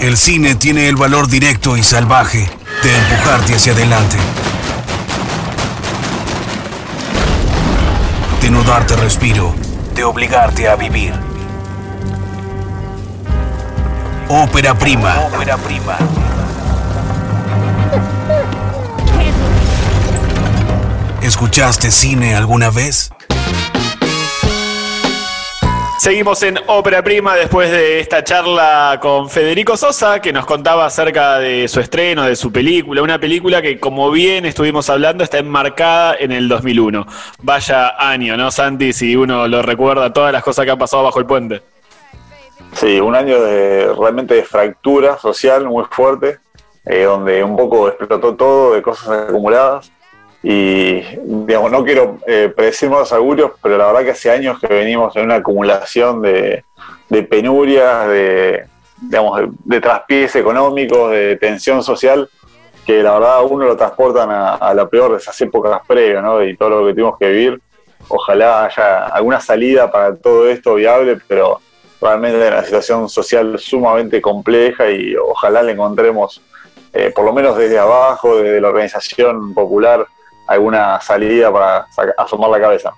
[0.00, 2.48] El cine tiene el valor directo y salvaje
[2.82, 4.16] de empujarte hacia adelante
[8.66, 9.54] darte respiro,
[9.94, 11.12] de obligarte a vivir.
[14.28, 15.20] Ópera prima.
[15.20, 15.98] Ópera prima.
[21.22, 23.10] ¿Escuchaste cine alguna vez?
[25.98, 31.38] Seguimos en Ópera Prima después de esta charla con Federico Sosa, que nos contaba acerca
[31.38, 36.16] de su estreno, de su película, una película que, como bien estuvimos hablando, está enmarcada
[36.18, 37.06] en el 2001.
[37.42, 38.92] Vaya año, ¿no, Santi?
[38.92, 41.62] Si uno lo recuerda, todas las cosas que han pasado bajo el puente.
[42.72, 46.38] Sí, un año de realmente de fractura social muy fuerte,
[46.84, 49.93] eh, donde un poco explotó todo de cosas acumuladas
[50.46, 54.66] y, digamos, no quiero eh, predecir más augurios, pero la verdad que hace años que
[54.66, 56.62] venimos en una acumulación de,
[57.30, 58.66] penurias, de,
[59.00, 62.28] digamos, de, traspiés económicos, de tensión social,
[62.84, 66.44] que la verdad a uno lo transportan a, la peor de esas épocas previas, ¿no?
[66.44, 67.62] Y todo lo que tuvimos que vivir.
[68.08, 71.62] Ojalá haya alguna salida para todo esto viable, pero
[72.02, 76.42] realmente una situación social sumamente compleja y ojalá le encontremos,
[76.92, 80.06] eh, por lo menos desde abajo, desde la organización popular,
[80.46, 81.86] alguna salida para
[82.16, 82.92] asomar la cabeza.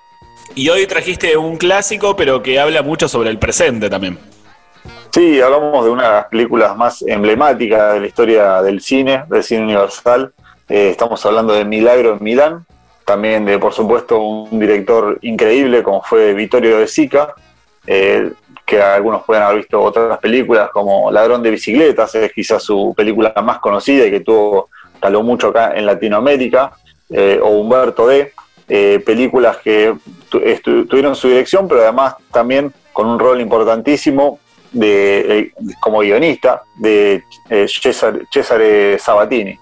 [0.55, 4.17] Y hoy trajiste un clásico, pero que habla mucho sobre el presente también.
[5.11, 9.43] Sí, hablamos de una de las películas más emblemáticas de la historia del cine, del
[9.43, 10.33] cine universal.
[10.69, 12.65] Eh, estamos hablando de Milagro en Milán,
[13.05, 17.33] también de, por supuesto, un director increíble como fue Vittorio De Sica,
[17.85, 18.31] eh,
[18.65, 23.33] que algunos pueden haber visto otras películas como Ladrón de Bicicletas, es quizás su película
[23.41, 24.69] más conocida y que tuvo,
[24.99, 26.73] taló mucho acá en Latinoamérica.
[27.09, 28.33] Eh, o Humberto D.,
[28.69, 29.95] eh, películas que
[30.29, 34.39] tuvieron su dirección, pero además también con un rol importantísimo
[34.73, 37.23] de, eh, como guionista de
[38.29, 39.57] Cesare, Sabatini,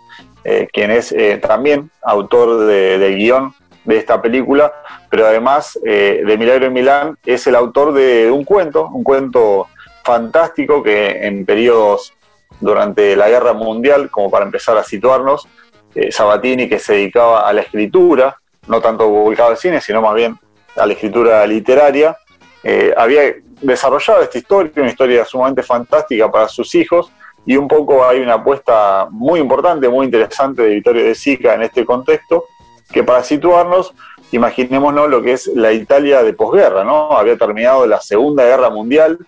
[0.73, 4.73] quien es también autor del guion de esta película,
[5.09, 9.67] pero además de Milagro en Milán es el autor de un cuento, un cuento
[10.03, 12.13] fantástico que en periodos
[12.59, 15.47] durante la Guerra Mundial, como para empezar a situarnos,
[15.95, 18.37] eh, Sabatini que se dedicaba a la escritura,
[18.67, 20.37] no tanto publicado al cine, sino más bien
[20.75, 22.17] a la escritura literaria,
[22.63, 23.21] eh, había
[23.61, 27.11] desarrollado esta historia, una historia sumamente fantástica para sus hijos,
[27.45, 31.61] y un poco hay una apuesta muy importante, muy interesante de Vittorio de Sica en
[31.61, 32.45] este contexto,
[32.91, 33.93] que para situarnos
[34.31, 37.11] imaginémonos lo que es la Italia de posguerra, ¿no?
[37.11, 39.19] Había terminado la Segunda Guerra Mundial,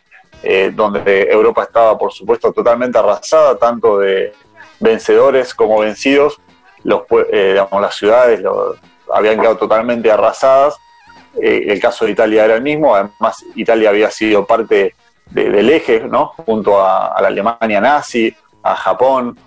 [0.43, 4.33] eh, donde Europa estaba, por supuesto, totalmente arrasada, tanto de
[4.79, 6.39] vencedores como vencidos.
[6.87, 8.41] Los, eh, digamos, las ciudades
[9.13, 10.77] habían quedado totalmente arrasadas.
[11.41, 14.95] Eh, el caso de Italia era el mismo, además Italia había sido parte
[15.29, 16.27] del eje, ¿no?
[16.27, 18.33] junto a, la Alemania nazi,
[18.63, 19.37] a Japón,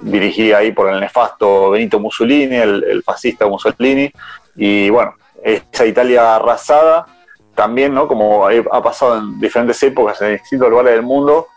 [0.00, 4.10] dirigida ahí por el nefasto Benito Mussolini, el fascista Mussolini,
[4.56, 7.06] y bueno, esa Italia arrasada,
[7.60, 8.08] también, ¿no?
[8.08, 11.48] Como ha pasado en diferentes épocas en distintos lugares del mundo,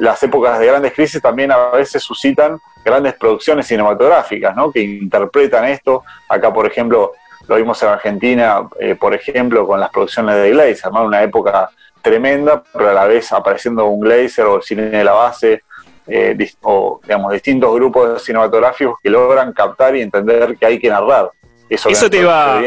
[0.00, 4.70] las épocas de grandes crisis también a veces suscitan grandes producciones cinematográficas, ¿no?
[4.70, 6.04] Que interpretan esto.
[6.28, 7.12] Acá, por ejemplo,
[7.46, 11.04] lo vimos en Argentina, eh, por ejemplo, con las producciones de Glazer, ¿no?
[11.04, 11.70] Una época
[12.02, 15.62] tremenda, pero a la vez apareciendo un Glazer o el cine de la base,
[16.06, 21.30] eh, o digamos, distintos grupos cinematográficos que logran captar y entender que hay que narrar.
[21.68, 22.60] Eso, te iba.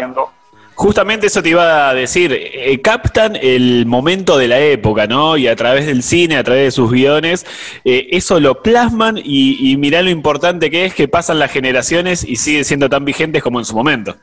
[0.82, 5.38] Justamente eso te iba a decir, eh, captan el momento de la época, ¿no?
[5.38, 7.45] Y a través del cine, a través de sus guiones,
[7.86, 12.23] eh, eso lo plasman y, y mirá lo importante que es que pasan las generaciones
[12.27, 14.15] y siguen siendo tan vigentes como en su momento.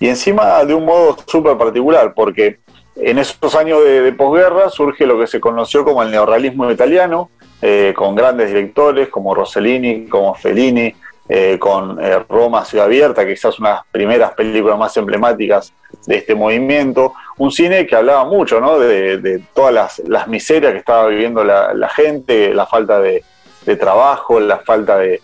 [0.00, 2.58] Y encima de un modo súper particular, porque
[2.96, 7.30] en esos años de, posguerra surge lo que se conoció como el neorrealismo italiano,
[7.62, 10.96] eh, con grandes directores como Rossellini, como Fellini,
[11.26, 15.72] eh, con eh, Roma Ciudad Abierta, quizás una de las primeras películas más emblemáticas
[16.06, 17.14] de este movimiento.
[17.38, 22.66] Un cine que hablaba mucho de, todas las, miserias que estaba viviendo la, gente, la
[22.66, 23.24] falta de,
[23.80, 25.22] trabajo, la falta de,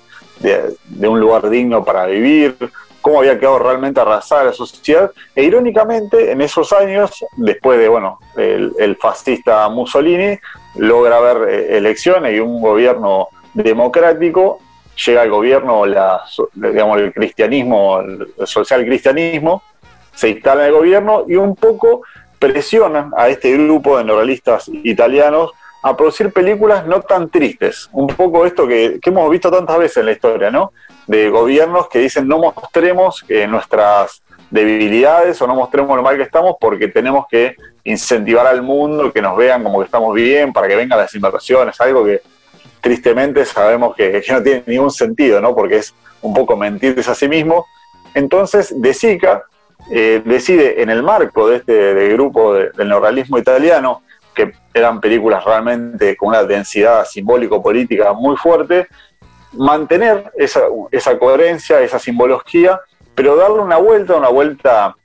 [1.02, 2.56] un lugar digno para vivir,
[3.02, 5.10] cómo había quedado realmente arrasada la sociedad.
[5.34, 10.38] E irónicamente, en esos años, después de bueno, el, fascista Mussolini,
[10.76, 14.60] logra haber eh, elecciones y un gobierno democrático
[15.04, 16.22] llega al gobierno la,
[16.54, 19.62] digamos, el cristianismo, el social cristianismo,
[20.14, 22.02] se instala en el gobierno y un poco
[22.38, 27.88] presionan a este grupo de neuralistas italianos a producir películas no tan tristes.
[27.92, 30.72] Un poco esto que, hemos visto tantas veces en la historia, ¿no?
[31.06, 36.24] De gobiernos que dicen no mostremos eh, nuestras debilidades o no mostremos lo mal que
[36.24, 40.68] estamos porque tenemos que incentivar al mundo, que nos vean como que estamos bien, para
[40.68, 42.20] que vengan las inversiones, algo que
[42.80, 45.54] tristemente sabemos que, no tiene ningún sentido, ¿no?
[45.54, 47.66] Porque es un poco mentirse a sí mismo.
[48.14, 49.44] Entonces, De Sica
[49.90, 54.02] eh, decide, en el marco de este grupo del neorrealismo italiano,
[54.34, 58.88] que eran películas realmente con una densidad simbólico-política muy fuerte,
[59.52, 62.80] mantener esa, coherencia, esa simbología,
[63.14, 64.96] pero darle una vuelta, una vuelta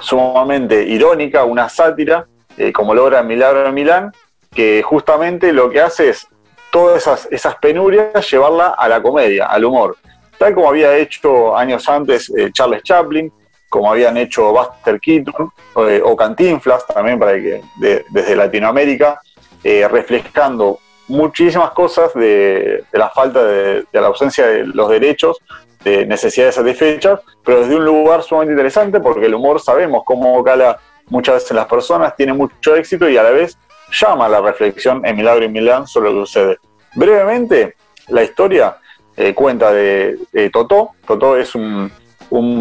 [0.00, 2.26] sumamente irónica, una sátira,
[2.56, 4.12] eh, como logra Milagro en Milán,
[4.52, 6.26] que justamente lo que hace es
[6.70, 9.96] todas esas, penurias, llevarla a la comedia, al humor.
[10.38, 13.30] Tal como había hecho años antes eh, Charles Chaplin,
[13.68, 15.52] como habían hecho Buster Keaton
[15.88, 19.20] eh, o Cantinflas, también para que desde Latinoamérica,
[19.62, 25.38] eh, reflejando muchísimas cosas de, la falta de, la ausencia de los derechos,
[25.84, 30.78] de necesidades satisfechas, pero desde un lugar sumamente interesante porque el humor sabemos cómo cala
[31.08, 33.56] muchas veces en las personas, tiene mucho éxito y a la vez
[33.90, 36.58] llama a la reflexión en Milagro y Milán sobre lo que sucede.
[36.94, 37.76] Brevemente,
[38.08, 38.76] la historia
[39.16, 40.18] eh, cuenta de,
[40.52, 40.90] Totó.
[41.06, 41.90] Totó es un,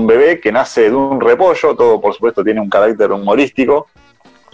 [0.08, 3.88] bebé que nace de un repollo, todo por supuesto tiene un carácter humorístico.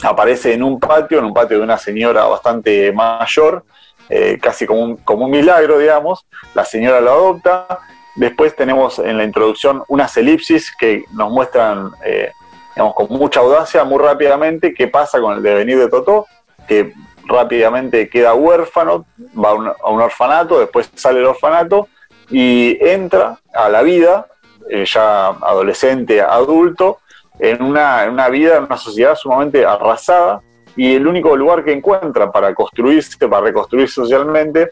[0.03, 3.63] Aparece en un patio, en un patio de una señora bastante mayor,
[4.09, 6.25] eh, casi como un, como un milagro, digamos.
[6.53, 7.79] La señora lo adopta.
[8.15, 12.31] Después tenemos en la introducción unas elipsis que nos muestran, eh,
[12.75, 16.25] digamos, con mucha audacia, muy rápidamente, qué pasa con el devenir de Totó
[16.67, 16.93] que
[17.25, 19.05] rápidamente queda huérfano,
[19.37, 21.87] va a un, orfanato, después sale del orfanato
[22.29, 24.27] y entra a la vida,
[24.69, 26.99] eh, ya adolescente, adulto,
[27.39, 30.41] en una, vida, en una sociedad sumamente arrasada
[30.75, 34.71] y el único lugar que encuentra para construirse, para reconstruirse socialmente,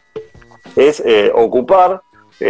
[0.76, 2.02] es eh, ocupar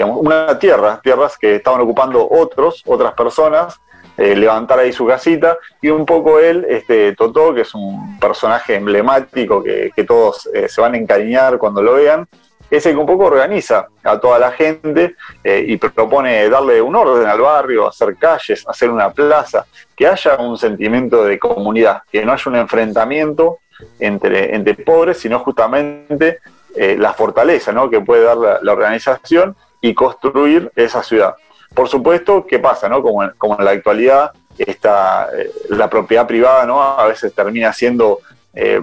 [0.01, 3.79] una tierra, tierras que estaban ocupando otros, otras personas,
[4.15, 8.75] eh, levantar ahí su casita y un poco él, este Totó, que es un personaje
[8.75, 12.27] emblemático que, todos eh, se van a encariñar cuando lo vean,
[12.69, 16.95] es el que un poco organiza a toda la gente eh, y propone darle un
[16.95, 22.23] orden al barrio, hacer calles, hacer una plaza, que haya un sentimiento de comunidad, que
[22.23, 23.59] no haya un enfrentamiento
[23.99, 26.39] entre, entre pobres, sino justamente
[26.75, 27.87] la fortaleza ¿no?
[27.87, 31.35] que puede dar la organización y construir esa ciudad.
[31.73, 32.87] Por supuesto, ¿qué pasa?
[32.87, 33.01] No?
[33.01, 36.81] Como, en, como en la actualidad, está, eh, la propiedad privada ¿no?
[36.81, 38.19] a veces termina siendo
[38.55, 38.81] eh,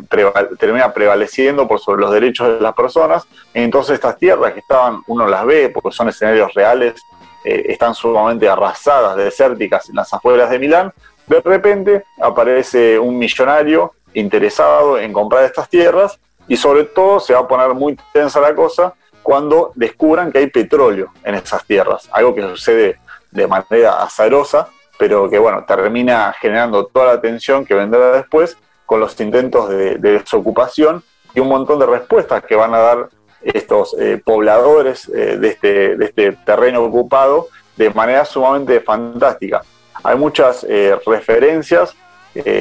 [0.59, 3.26] termina prevaleciendo por sobre los derechos de las personas.
[3.55, 7.01] Entonces estas tierras que estaban, uno las ve porque son escenarios reales
[7.45, 10.93] eh, están sumamente arrasadas, desérticas en las afueras de Milán,
[11.26, 16.18] de repente aparece un millonario interesado en comprar estas tierras
[16.49, 18.93] y sobre todo se va a poner muy tensa la cosa
[19.31, 22.99] cuando descubran que hay petróleo en esas tierras, algo que sucede
[23.31, 24.66] de manera azarosa,
[24.99, 28.57] pero que bueno, termina generando toda la tensión que vendrá después
[28.87, 33.09] con los intentos de, desocupación y un montón de respuestas que van a dar
[33.41, 39.62] estos eh, pobladores eh, de, este, de este terreno ocupado de manera sumamente fantástica.
[40.03, 41.95] Hay muchas eh, referencias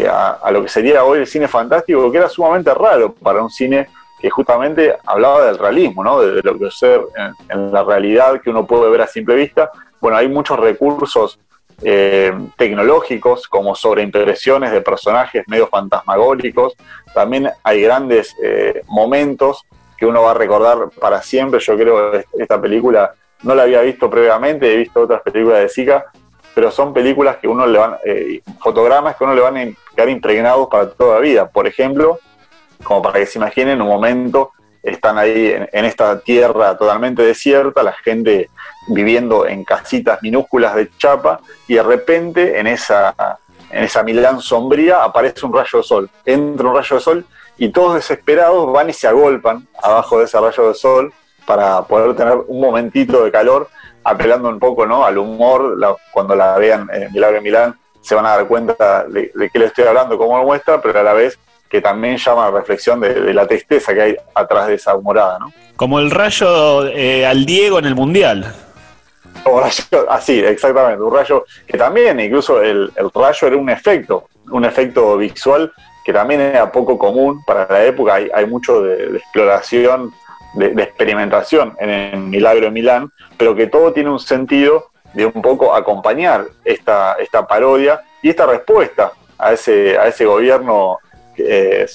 [0.07, 3.88] a, lo que sería hoy el cine fantástico, que era sumamente raro para un cine
[4.20, 6.20] que justamente hablaba del realismo, ¿no?
[6.22, 7.01] de, lo que ser
[7.49, 9.72] en, la realidad que uno puede ver a simple vista.
[10.01, 11.39] Bueno, hay muchos recursos
[11.82, 16.74] eh, tecnológicos como sobreimpresiones de personajes medio fantasmagóricos.
[17.13, 19.63] También hay grandes eh, momentos
[19.97, 21.59] que uno va a recordar para siempre.
[21.59, 23.13] Yo creo que esta película
[23.43, 26.05] no la había visto previamente, he visto otras películas de Zika,
[26.53, 29.65] pero son películas que uno le van, eh, fotogramas que uno le van a
[29.95, 31.47] quedar impregnados para toda la vida.
[31.47, 32.20] Por ejemplo,
[32.84, 34.51] como para que se imaginen, un momento
[34.84, 38.49] están ahí en, esta tierra totalmente desierta, la gente
[38.88, 43.13] viviendo en casitas minúsculas de chapa, y de repente en esa,
[43.71, 46.09] en esa Milán sombría aparece un rayo de sol.
[46.25, 47.25] Entra un rayo de sol
[47.57, 51.13] y todos desesperados van y se agolpan abajo de ese rayo de sol
[51.45, 53.67] para poder tener un momentito de calor,
[54.03, 55.03] apelando un poco ¿no?
[55.03, 55.77] al humor.
[56.11, 59.59] cuando la vean en Milagro en Milán, se van a dar cuenta de, de qué
[59.59, 61.38] le estoy hablando, cómo lo muestra, pero a la vez
[61.70, 65.53] que también llama a reflexión de, la tristeza que hay atrás de esa morada, ¿no?
[65.76, 68.53] Como el rayo eh, al Diego en el Mundial.
[69.43, 74.65] Como rayo, así, exactamente, un rayo que también, incluso el, rayo era un efecto, un
[74.65, 75.72] efecto visual
[76.03, 80.11] que también era poco común para la época, hay, hay mucho de, exploración,
[80.55, 85.41] de, experimentación en el Milagro de Milán, pero que todo tiene un sentido de un
[85.41, 90.97] poco acompañar esta, esta parodia y esta respuesta a ese, a ese gobierno
[91.39, 91.85] eh,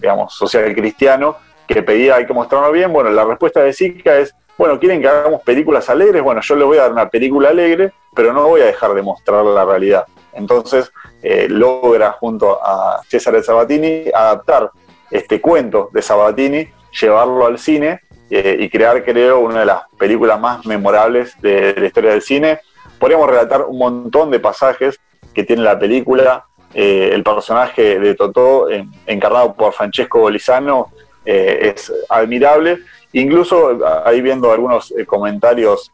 [0.00, 1.36] digamos, social cristiano
[1.66, 2.92] que pedía hay que mostrarlo bien.
[2.92, 6.22] Bueno, la respuesta de Zika es, bueno, ¿quieren que hagamos películas alegres?
[6.22, 9.02] Bueno, yo les voy a dar una película alegre, pero no voy a dejar de
[9.02, 10.04] mostrar la realidad.
[10.32, 14.70] Entonces eh, logra junto a César Sabatini adaptar
[15.10, 16.68] este cuento de Sabatini,
[17.00, 21.80] llevarlo al cine eh, y crear, creo, una de las películas más memorables de, de
[21.80, 22.60] la historia del cine.
[22.98, 25.00] Podríamos relatar un montón de pasajes
[25.32, 28.68] que tiene la película, eh, el personaje de Totó,
[29.06, 30.92] encarnado por Francesco Bolizano,
[31.24, 32.78] eh, es admirable.
[33.12, 35.92] Incluso ahí viendo algunos eh, comentarios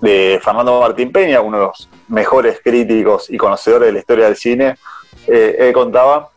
[0.00, 4.36] de Fernando Martín Peña, uno de los mejores críticos y conocedores de la historia del
[4.36, 4.76] cine,
[5.72, 6.30] contaba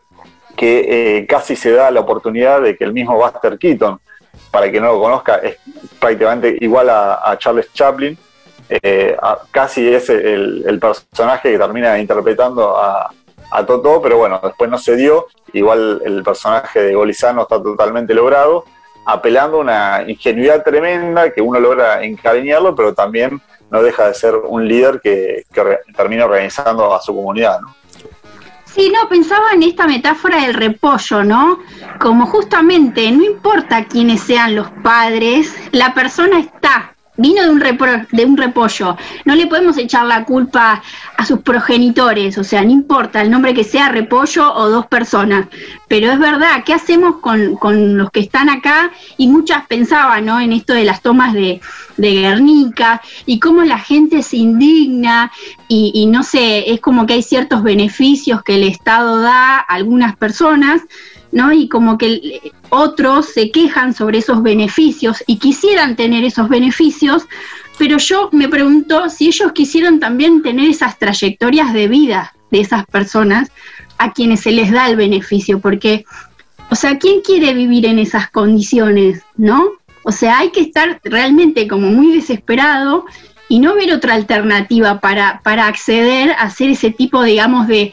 [0.56, 4.00] que casi se da la oportunidad de que el mismo Buster Keaton,
[4.50, 5.58] para quien no lo conozca, es
[6.00, 8.16] prácticamente igual a, Charles Chaplin,
[9.50, 13.10] casi es el, el, personaje que termina interpretando a,
[13.50, 15.26] a Totó, pero bueno, después no se dio.
[15.52, 18.64] Igual el personaje de Golizano está totalmente logrado,
[19.06, 23.40] apelando a una ingenuidad tremenda que uno logra encariñarlo, pero también
[23.70, 25.44] no deja de ser un líder que,
[25.96, 27.74] termina organizando a su comunidad, ¿no?
[28.64, 31.58] Sí, no, pensaba en esta metáfora del repollo, ¿no?
[31.98, 37.62] Como justamente no importa quiénes sean los padres, la persona está vino de un,
[38.12, 38.96] de un repollo.
[39.26, 40.82] No le podemos echar la culpa
[41.16, 45.48] a sus progenitores, o sea, no importa el nombre que sea, repollo o dos personas.
[45.88, 48.92] Pero es verdad, ¿qué hacemos con, los que están acá?
[49.16, 50.40] Y muchas pensaban ¿no?
[50.40, 51.60] en esto de las tomas de,
[51.96, 55.32] de Guernica y cómo la gente se indigna
[55.66, 59.60] y, y no sé, es como que hay ciertos beneficios que el Estado da a
[59.60, 60.82] algunas personas
[61.32, 61.52] ¿no?
[61.52, 67.26] Y como que otros se quejan sobre esos beneficios y quisieran tener esos beneficios,
[67.78, 72.86] pero yo me pregunto si ellos quisieran también tener esas trayectorias de vida de esas
[72.86, 73.50] personas
[73.98, 76.04] a quienes se les da el beneficio, porque,
[76.70, 79.72] o sea, ¿quién quiere vivir en esas condiciones, no?
[80.04, 83.04] O sea, hay que estar realmente como muy desesperado
[83.48, 87.92] y no ver otra alternativa para, para acceder a hacer ese tipo, digamos, de,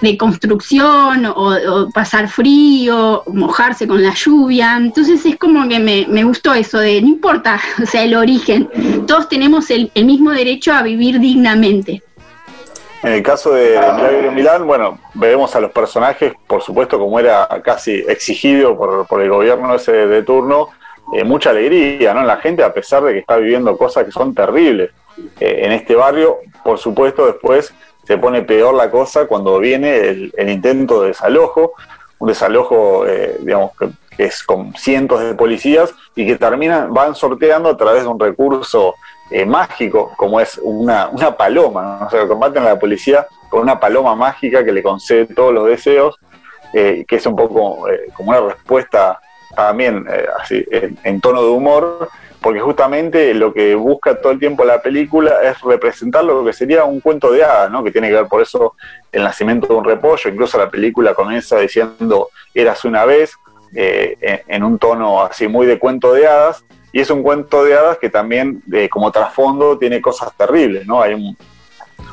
[0.00, 4.76] de construcción o, pasar frío, mojarse con la lluvia.
[4.76, 8.68] Entonces es como que me, me, gustó eso de, no importa, o sea, el origen,
[9.06, 12.02] todos tenemos el, mismo derecho a vivir dignamente.
[13.02, 17.46] En el caso de Milagro Milán, bueno, vemos a los personajes, por supuesto, como era
[17.62, 20.70] casi exigido por, por el gobierno ese de turno,
[21.12, 22.22] eh, mucha alegría, ¿no?
[22.22, 24.90] La gente, a pesar de que está viviendo cosas que son terribles
[25.40, 27.72] eh, en este barrio, por supuesto, después
[28.08, 31.74] se pone peor la cosa cuando viene el, intento de desalojo,
[32.18, 33.38] un desalojo, eh,
[34.16, 38.18] que, es con cientos de policías y que terminan, van sorteando a través de un
[38.18, 38.94] recurso
[39.30, 42.18] eh, mágico, como es una, una paloma, ¿no?
[42.18, 46.16] o combaten a la policía con una paloma mágica que le concede todos los deseos,
[46.72, 49.20] eh, que es un poco eh, como una respuesta
[49.54, 50.06] también
[50.40, 52.08] así, en, tono de humor,
[52.48, 56.82] porque justamente lo que busca todo el tiempo la película es representar lo que sería
[56.84, 57.84] un cuento de hadas, ¿no?
[57.84, 58.72] que tiene que ver por eso
[59.12, 63.34] el nacimiento de un repollo, incluso la película comienza diciendo eras una vez,
[63.74, 67.98] en un tono así muy de cuento de hadas, y es un cuento de hadas
[67.98, 71.02] que también, eh, como trasfondo, tiene cosas terribles, ¿no?
[71.02, 71.36] Hay un,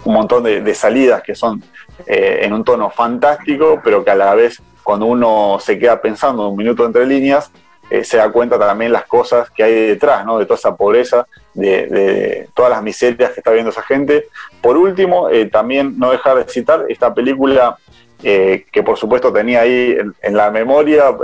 [0.04, 1.64] montón de, salidas que son
[2.08, 6.50] eh, en un tono fantástico, pero que a la vez, cuando uno se queda pensando
[6.50, 7.54] un minuto entre líneas,
[7.90, 10.38] eh, se da cuenta también las cosas que hay detrás, ¿no?
[10.38, 14.28] De toda esa pobreza, de, todas las miserias que está viendo esa gente.
[14.62, 17.78] Por último, también no dejar de citar esta película
[18.22, 21.16] que por supuesto tenía ahí en, la memoria,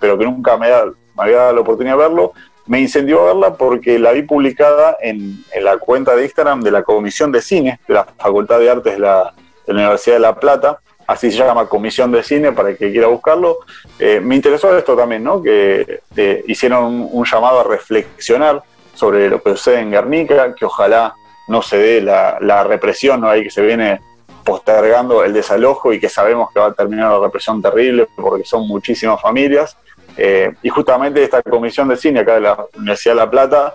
[0.00, 0.68] pero que nunca me,
[1.16, 2.32] había dado la oportunidad de verlo,
[2.66, 6.82] me incendió a verla porque la vi publicada en, la cuenta de Instagram de la
[6.82, 9.34] Comisión de Cine de la Facultad de Artes de la,
[9.68, 13.58] Universidad de La Plata, así se llama Comisión de Cine para el que quiera buscarlo.
[13.98, 15.42] Eh, me interesó esto también, ¿no?
[15.42, 18.62] que eh, hicieron un, llamado a reflexionar
[18.94, 21.14] sobre lo que sucede en Guernica, que ojalá
[21.48, 23.28] no se dé la, represión, ¿no?
[23.28, 24.00] ahí que se viene
[24.44, 28.66] postergando el desalojo y que sabemos que va a terminar la represión terrible porque son
[28.66, 29.76] muchísimas familias.
[30.16, 33.74] Eh, y justamente esta comisión de cine acá de la Universidad de La Plata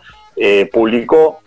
[0.71, 1.41] publicó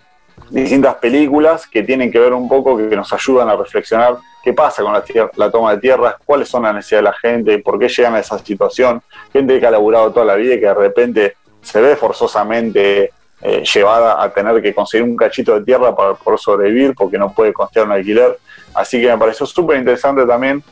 [0.51, 4.82] distintas películas que tienen que ver un poco, que nos ayudan a reflexionar qué pasa
[4.82, 8.14] con la, toma de tierras, cuáles son las necesidades de la gente, por qué llegan
[8.14, 11.80] a esa situación, gente que ha laburado toda la vida y que de repente se
[11.80, 13.11] ve forzosamente
[13.41, 17.32] eh, llevada a tener que conseguir un cachito de tierra para poder sobrevivir porque no
[17.32, 18.39] puede costear un alquiler.
[18.74, 20.62] Así que me pareció súper interesante también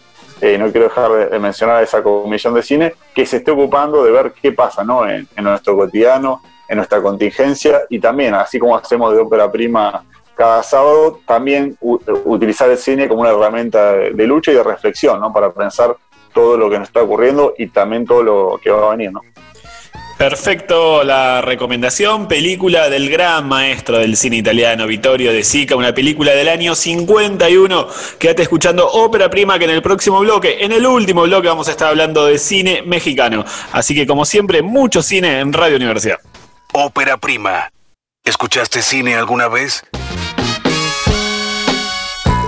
[0.43, 4.03] eh, no quiero dejar de, mencionar a esa comisión de cine, que se esté ocupando
[4.03, 5.09] de ver qué pasa ¿no?
[5.09, 6.43] en, nuestro cotidiano,
[6.73, 10.05] en nuestra contingencia y también, así como hacemos de ópera prima
[10.35, 15.31] cada sábado, también utilizar el cine como una herramienta de, lucha y de reflexión, ¿no?
[15.35, 15.95] para pensar
[16.33, 19.13] todo lo que nos está ocurriendo y también todo lo que va a venir.
[19.13, 19.21] ¿no?
[20.17, 26.33] Perfecto la recomendación, película del gran maestro del cine italiano, Vittorio De Sica, una película
[26.33, 27.89] del año 51.
[28.19, 31.73] Quédate escuchando Ópera Prima, que en el próximo bloque, en el último bloque, vamos a
[31.73, 33.45] estar hablando de cine mexicano.
[33.73, 36.21] Así que, como siempre, mucho cine en Radio Universidad.
[36.75, 37.71] Ópera Prima.
[38.25, 39.85] ¿Escuchaste cine alguna vez?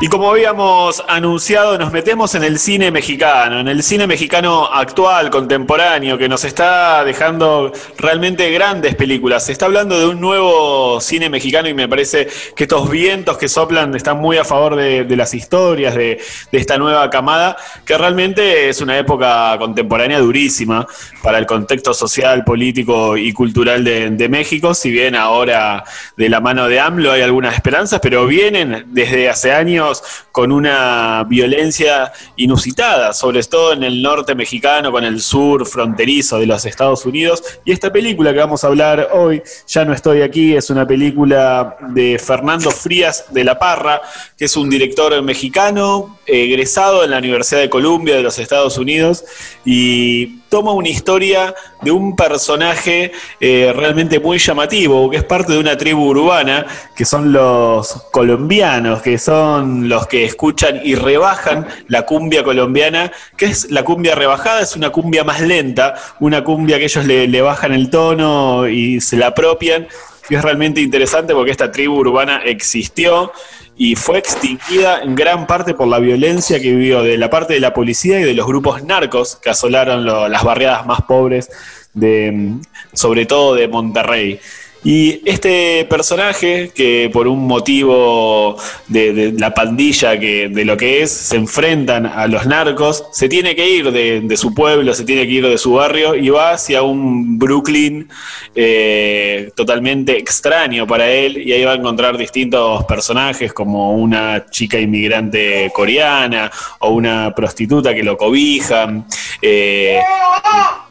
[0.05, 5.31] Y como habíamos anunciado, nos metemos en el cine mexicano, en el cine mexicano actual,
[5.31, 9.47] contemporáneo, que nos está dejando realmente grandes películas.
[9.47, 13.49] Se está hablando de un nuevo cine mexicano y me parece que estos vientos que
[13.49, 16.21] soplan están muy a favor de, las historias de,
[16.53, 20.87] esta nueva camada, que realmente es una época contemporánea durísima
[21.23, 24.75] para el contexto social, político y cultural de, México.
[24.75, 25.83] Si bien ahora
[26.15, 29.94] de la mano de AMLO hay algunas esperanzas, pero vienen desde hace años
[30.33, 36.47] con una violencia inusitada, sobre todo en el norte mexicano, con el sur fronterizo de
[36.47, 37.43] los Estados Unidos.
[37.65, 41.77] Y esta película que vamos a hablar hoy, Ya no estoy aquí, es una película
[41.89, 44.01] de Fernando Frías de la Parra,
[44.37, 49.25] que es un director mexicano, egresado en la Universidad de Columbia de los Estados Unidos,
[49.65, 51.53] y toma una historia
[51.83, 57.05] de un personaje eh, realmente muy llamativo, que es parte de una tribu urbana, que
[57.05, 63.69] son los colombianos, que son los que escuchan y rebajan la cumbia colombiana, que es
[63.73, 67.73] la cumbia rebajada, es una cumbia más lenta, una cumbia que ellos le, le bajan
[67.73, 69.89] el tono y se la apropian.
[70.31, 73.33] Y es realmente interesante porque esta tribu urbana existió
[73.77, 77.61] y fue extinguida en gran parte por la violencia que vivió de la parte de
[77.61, 81.51] la policía y de los grupos narcos que asolaron las barriadas más pobres
[81.93, 82.55] de
[82.93, 84.41] sobre todo de Monterrey.
[84.85, 88.57] Y este personaje, que por un motivo
[88.89, 93.57] de, la pandilla que, de lo que es, se enfrentan a los narcos, se tiene
[93.57, 96.83] que ir de, su pueblo, se tiene que ir de su barrio y va hacia
[96.83, 98.09] un Brooklyn
[98.55, 101.39] eh, totalmente extraño para él.
[101.39, 107.95] Y ahí va a encontrar distintos personajes, como una chica inmigrante coreana o una prostituta
[107.95, 109.07] que lo cobijan.
[109.41, 109.99] Eh,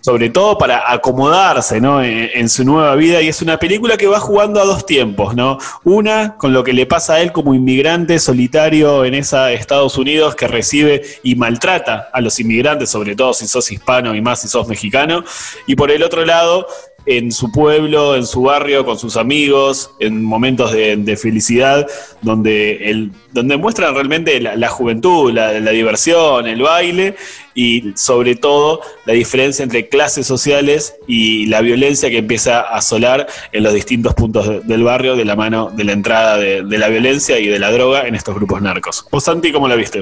[0.03, 2.03] sobre todo para acomodarse ¿no?
[2.03, 3.21] en, su nueva vida.
[3.21, 5.57] Y es una película que va jugando a dos tiempos, ¿no?
[5.85, 10.35] Una, con lo que le pasa a él como inmigrante solitario en esa Estados Unidos
[10.35, 14.49] que recibe y maltrata a los inmigrantes, sobre todo si sos hispano y más si
[14.49, 15.23] sos mexicano.
[15.67, 16.67] Y por el otro lado,
[17.05, 21.87] en su pueblo, en su barrio, con sus amigos, en momentos de, felicidad,
[22.21, 27.15] donde, el, donde muestran realmente la, juventud, la, diversión, el baile
[27.55, 33.27] y sobre todo la diferencia entre clases sociales y la violencia que empieza a asolar
[33.51, 37.39] en los distintos puntos del barrio de la mano de la entrada de, la violencia
[37.39, 39.05] y de la droga en estos grupos narcos.
[39.11, 40.01] ¿Vos, Santi, cómo la viste?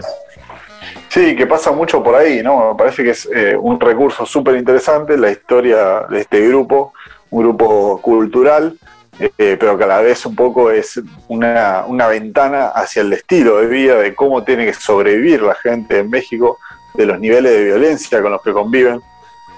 [1.11, 2.69] Sí, que pasa mucho por ahí, ¿no?
[2.69, 6.93] Me parece que es eh, un recurso súper interesante la historia de este grupo,
[7.31, 8.77] un grupo cultural,
[9.19, 13.67] eh, pero que a la vez un poco es una, ventana hacia el estilo de
[13.67, 16.57] vida, de cómo tiene que sobrevivir la gente en México,
[16.93, 19.01] de los niveles de violencia con los que conviven.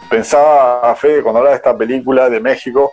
[0.09, 2.91] Pensaba a Fede cuando hablaba de esta película de México,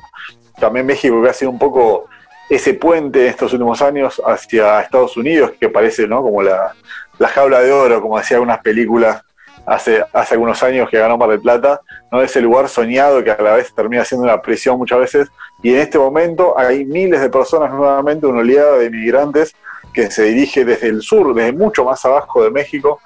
[0.59, 2.11] también México que ha sido un poco
[2.51, 6.21] ese puente en estos últimos años hacia Estados Unidos, que parece ¿no?
[6.21, 6.75] como la,
[7.21, 9.23] la jaula de oro, como decía algunas películas
[9.67, 13.31] hace, hace algunos años que ganó Mar del Plata, no es el lugar soñado que
[13.31, 15.29] a la vez termina siendo una prisión muchas veces.
[15.63, 19.55] Y en este momento hay miles de personas nuevamente, una oleada de inmigrantes
[19.93, 23.01] que se dirige desde el sur, desde mucho más abajo de México,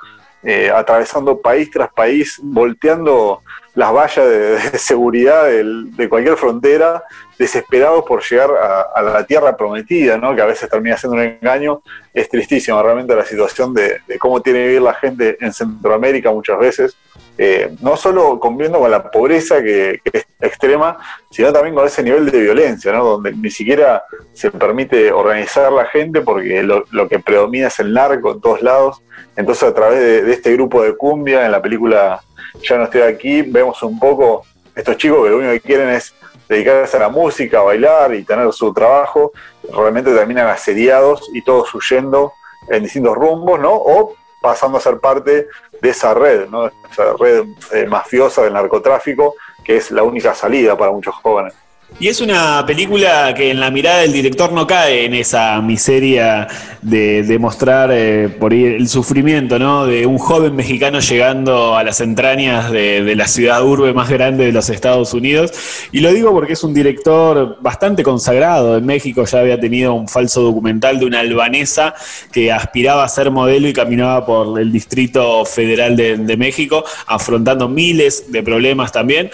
[0.44, 3.42] eh, atravesando país tras país, volteando
[3.74, 7.02] las vallas de, seguridad de cualquier frontera,
[7.38, 8.50] desesperados por llegar
[8.94, 10.34] a, la tierra prometida, ¿no?
[10.34, 11.82] que a veces termina siendo un engaño.
[12.12, 16.58] Es tristísima realmente la situación de, cómo tiene que vivir la gente en Centroamérica muchas
[16.58, 16.96] veces,
[17.36, 20.98] eh, no solo conviviendo con la pobreza que, es extrema,
[21.30, 23.04] sino también con ese nivel de violencia, ¿no?
[23.04, 28.32] donde ni siquiera se permite organizar la gente porque lo, que predomina es el narco
[28.32, 29.02] en todos lados.
[29.36, 32.20] Entonces a través de, de este grupo de cumbia en la película
[32.62, 36.14] Ya no estoy aquí, vemos un poco estos chicos que lo único que quieren es
[36.48, 39.32] dedicarse a la música, a bailar y tener su trabajo,
[39.72, 42.32] realmente terminan asediados y todos huyendo
[42.68, 43.72] en distintos rumbos, ¿no?
[43.72, 45.48] O pasando a ser parte
[45.80, 46.66] de esa red, ¿no?
[46.66, 49.34] Esa red eh, mafiosa del narcotráfico,
[49.64, 51.54] que es la única salida para muchos jóvenes.
[52.00, 56.48] Y es una película que en la mirada del director no cae en esa miseria
[56.82, 59.86] de, mostrar eh, por el sufrimiento ¿no?
[59.86, 64.52] de un joven mexicano llegando a las entrañas de, la ciudad urbe más grande de
[64.52, 65.52] los Estados Unidos.
[65.92, 70.08] Y lo digo porque es un director bastante consagrado en México, ya había tenido un
[70.08, 71.94] falso documental de una albanesa
[72.32, 77.68] que aspiraba a ser modelo y caminaba por el Distrito Federal de, de México, afrontando
[77.68, 79.30] miles de problemas también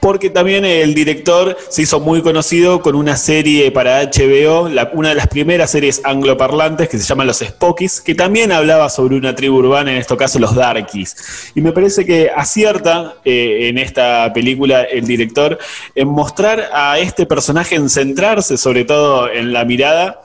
[0.00, 5.14] porque también el director se hizo muy conocido con una serie para HBO, una de
[5.14, 9.56] las primeras series angloparlantes que se llama Los Spookies, que también hablaba sobre una tribu
[9.56, 11.50] urbana, en este caso los Darkies.
[11.54, 15.58] Y me parece que acierta eh, en esta película el director
[15.94, 20.22] en mostrar a este personaje, en centrarse sobre todo en la mirada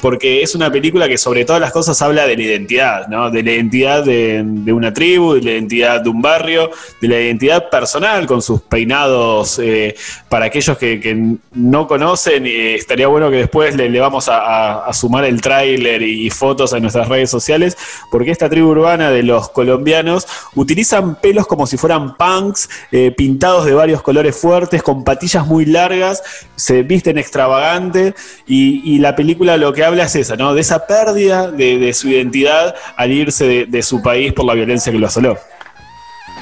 [0.00, 3.30] porque es una película que sobre todas las cosas habla de la identidad, ¿no?
[3.30, 6.70] De la identidad de, una tribu, de la identidad de un barrio,
[7.00, 9.58] de la identidad personal con sus peinados.
[9.58, 9.96] Eh,
[10.28, 15.40] para aquellos que, no conocen, eh, estaría bueno que después le, vamos a, sumar el
[15.40, 17.76] tráiler y, fotos a nuestras redes sociales,
[18.10, 23.64] porque esta tribu urbana de los colombianos utilizan pelos como si fueran punks, eh, pintados
[23.64, 26.22] de varios colores fuertes, con patillas muy largas,
[26.54, 28.14] se visten extravagante
[28.46, 30.54] y, y la película lo que habla es esa, ¿no?
[30.54, 34.98] De esa pérdida de, su identidad al irse de, su país por la violencia que
[34.98, 35.36] lo asoló.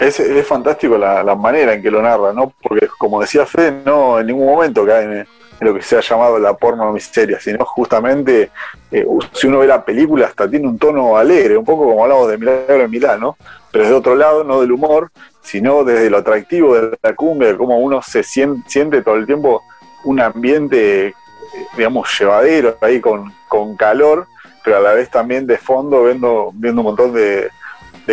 [0.00, 2.52] Es, fantástico la, manera en que lo narra, ¿no?
[2.62, 5.26] Porque, como decía Fede, no en ningún momento cae en,
[5.60, 8.50] lo que se ha llamado la porno miseria, sino justamente,
[8.90, 12.28] eh, si uno ve la película, hasta tiene un tono alegre, un poco como hablamos
[12.28, 13.36] de Milagro en Milán, ¿no?
[13.72, 17.56] Pero desde otro lado, no del humor, sino desde lo atractivo de la cumbia, de
[17.56, 19.62] cómo uno se siente, siente todo el tiempo
[20.04, 21.14] un ambiente
[21.76, 23.32] digamos, llevadero, ahí con,
[23.76, 24.26] calor,
[24.62, 27.48] pero a la vez también de fondo viendo, viendo un montón de,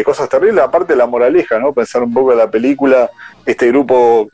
[0.03, 1.73] cosas terribles, aparte de la moraleja, ¿no?
[1.73, 3.09] Pensar un poco en la película,
[3.45, 4.27] este grupo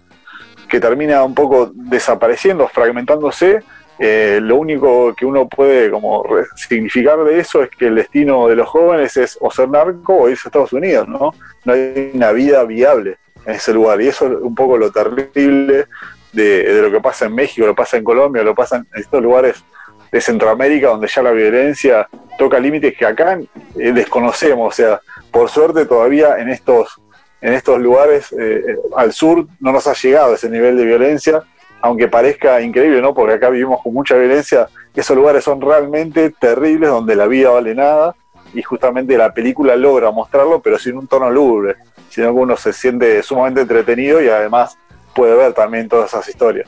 [0.69, 3.61] que termina un poco desapareciendo, fragmentándose,
[4.01, 6.23] eh, lo único que uno puede como
[6.55, 10.29] significar de eso es que el destino de los jóvenes es o ser narco o
[10.29, 11.33] irse a Estados Unidos, ¿no?
[11.65, 14.01] No hay una vida viable en ese lugar.
[14.01, 15.87] Y eso es un poco lo terrible
[16.31, 19.63] de, lo que pasa en México, lo pasa en Colombia, lo pasa en estos lugares
[20.11, 22.07] de Centroamérica donde ya la violencia
[22.37, 23.39] toca límites que acá
[23.77, 24.73] eh, desconocemos.
[24.73, 25.01] O sea,
[25.31, 26.99] por suerte todavía en estos,
[27.41, 31.43] en estos lugares eh, al sur no nos ha llegado ese nivel de violencia,
[31.81, 33.13] aunque parezca increíble, ¿no?
[33.13, 34.67] Porque acá vivimos con mucha violencia.
[34.95, 38.15] Esos lugares son realmente terribles donde la vida vale nada
[38.53, 41.75] y justamente la película logra mostrarlo, pero sin un tono lúgubre,
[42.09, 44.77] sino que uno se siente sumamente entretenido y además
[45.19, 46.65] puede ver también todas esas historias.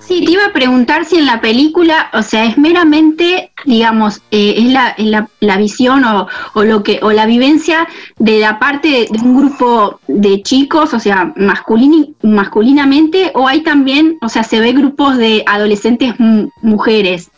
[0.00, 4.56] Sí, te iba a preguntar si en la película, o sea, es meramente, digamos, eh,
[4.58, 7.88] es, la, es la, la visión o, o, lo que o la vivencia
[8.18, 13.62] de la parte de, de un grupo de chicos, o sea, masculini, masculinamente, o hay
[13.62, 16.14] también, o sea, se ve grupos de adolescentes
[16.60, 17.30] mujeres.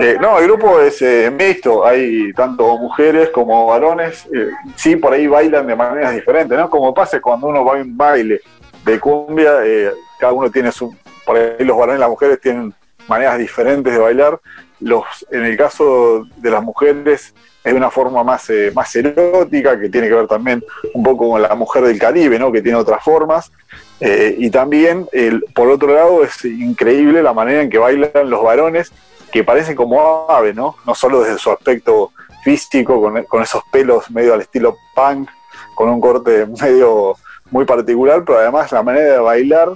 [0.00, 5.12] Eh, no, el grupo es eh, mixto, hay tanto mujeres como varones, eh, sí, por
[5.12, 6.68] ahí bailan de maneras diferentes, ¿no?
[6.68, 8.40] Como pasa cuando uno va a un baile
[8.84, 10.94] de cumbia, eh, cada uno tiene su,
[11.24, 12.74] por ahí los varones y las mujeres tienen
[13.08, 14.38] maneras diferentes de bailar,
[14.80, 17.34] los, en el caso de las mujeres
[17.66, 20.62] es una forma más, eh, más erótica, que tiene que ver también
[20.94, 22.52] un poco con la mujer del Caribe, ¿no?
[22.52, 23.50] que tiene otras formas.
[23.98, 28.40] Eh, y también, el, por otro lado, es increíble la manera en que bailan los
[28.40, 28.92] varones,
[29.36, 30.76] que parecen como aves, ¿no?
[30.86, 32.12] No solo desde su aspecto
[32.42, 35.28] físico, con, con esos pelos medio al estilo punk,
[35.74, 37.16] con un corte medio
[37.50, 39.68] muy particular, pero además la manera de bailar,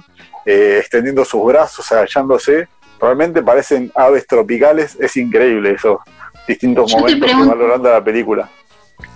[0.45, 2.67] eh, extendiendo sus brazos, agachándose,
[2.99, 5.99] realmente parecen aves tropicales, es increíble esos
[6.47, 8.49] distintos Yo momentos que valorando la película.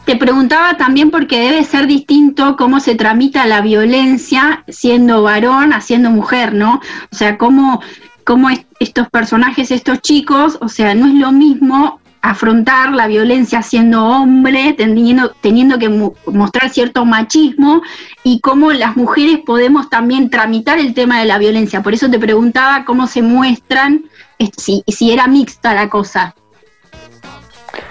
[0.06, 6.12] Te preguntaba también porque debe ser distinto cómo se tramita la violencia siendo varón, haciendo
[6.12, 6.80] mujer, ¿no?
[7.12, 7.82] O sea, cómo,
[8.26, 13.62] cómo es- estos personajes, estos chicos, o sea, no es lo mismo afrontar la violencia
[13.62, 17.84] siendo hombre, teniendo, teniendo que mu- mostrar cierto machismo
[18.24, 21.84] y cómo las mujeres podemos también tramitar el tema de la violencia.
[21.84, 24.06] Por eso te preguntaba cómo se muestran,
[24.40, 26.34] eh, si, si era mixta la cosa.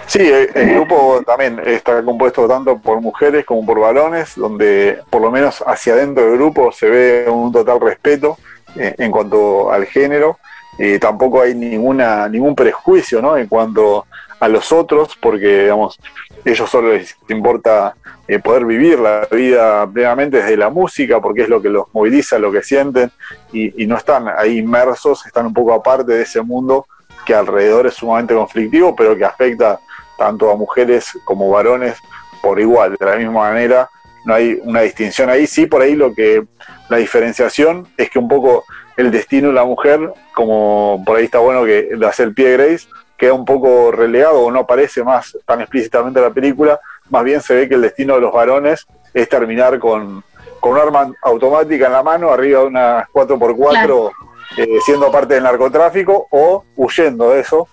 [0.07, 5.22] Sí, el, el grupo también está compuesto tanto por mujeres como por varones, donde por
[5.22, 9.86] lo menos hacia adentro del grupo se ve un total respeto eh, en cuanto al
[9.86, 10.38] género.
[10.78, 13.36] Eh, tampoco hay ninguna ningún prejuicio ¿no?
[13.36, 14.06] en cuanto
[14.40, 15.98] a los otros, porque digamos,
[16.44, 17.94] ellos solo les importa
[18.26, 22.38] eh, poder vivir la vida plenamente desde la música, porque es lo que los moviliza,
[22.38, 23.10] lo que sienten,
[23.52, 26.86] y, y no están ahí inmersos, están un poco aparte de ese mundo
[27.24, 29.80] que alrededor es sumamente conflictivo, pero que afecta
[30.18, 31.96] tanto a mujeres como varones
[32.42, 33.88] por igual, de la misma manera,
[34.24, 36.42] no hay una distinción ahí, sí, por ahí lo que
[36.88, 38.64] la diferenciación es que un poco
[38.96, 42.52] el destino de la mujer, como por ahí está bueno que le hace el pie
[42.52, 47.24] Grace, queda un poco relegado o no aparece más tan explícitamente en la película, más
[47.24, 50.22] bien se ve que el destino de los varones es terminar con,
[50.60, 54.12] con un arma automática en la mano, arriba de una 4x4, Claro.
[54.56, 57.68] eh, siendo parte del narcotráfico o huyendo de eso,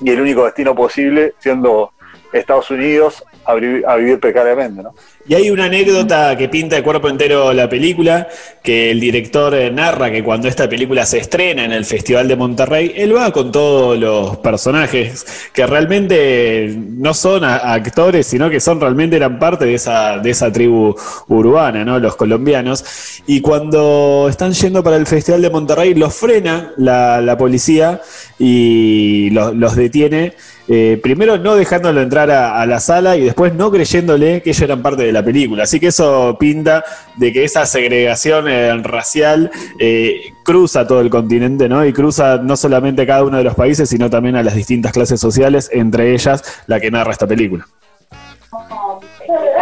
[0.00, 1.92] y el único destino posible siendo
[2.32, 4.94] Estados Unidos a, vivir- a vivir precariamente, ¿no?
[5.26, 8.28] Y hay una anécdota que pinta de cuerpo entero la película,
[8.62, 12.36] que el director eh, narra que cuando esta película se estrena en el Festival de
[12.36, 18.80] Monterrey, él va con todos los personajes que realmente no son actores, sino que son
[18.80, 20.94] realmente eran parte de esa, de esa tribu
[21.28, 21.98] urbana, ¿no?
[21.98, 22.84] Los colombianos.
[23.26, 28.02] Y cuando están yendo para el Festival de Monterrey, los frena la, policía
[28.38, 30.34] y los, detiene.
[30.68, 34.62] eh, primero no dejándolo entrar a, a la sala y después no creyéndole que ellos
[34.62, 35.62] eran parte de la película.
[35.62, 36.84] Así que eso pinta
[37.16, 41.84] de que esa segregación eh, racial eh, cruza todo el continente, ¿no?
[41.86, 45.20] Y cruza no solamente cada uno de los países, sino también a las distintas clases
[45.20, 47.66] sociales, entre ellas la que narra esta película.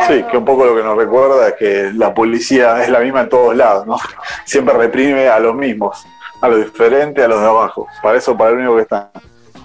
[0.09, 3.23] Sí, que un poco lo que nos recuerda es que la policía es la misma
[3.23, 3.97] en todos lados, ¿no?
[4.45, 6.05] Siempre reprime a los mismos,
[6.41, 7.87] a los diferentes, a los de abajo.
[8.03, 9.09] Para eso, para el único que están.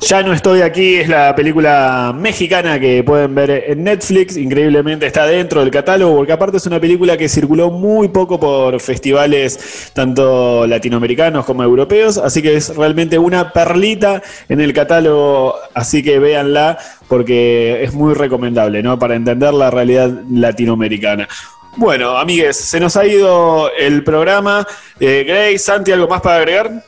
[0.02, 4.38] Ya no estoy aquí es la película mexicana que pueden ver en Netflix.
[4.38, 8.80] Increíblemente está dentro del catálogo, porque aparte es una película que circuló muy poco por
[8.80, 12.18] festivales tanto latinoamericanos como europeos.
[12.18, 15.56] Así que es realmente una perlita en el catálogo.
[15.74, 16.78] Así que véanla
[17.08, 19.00] porque es muy recomendable, ¿no?
[19.00, 21.28] Para entender la realidad latinoamericana.
[21.76, 24.66] Bueno, amigues, se nos ha ido el programa.
[25.00, 26.84] Eh, Grace, Santi, ¿algo más para agregar?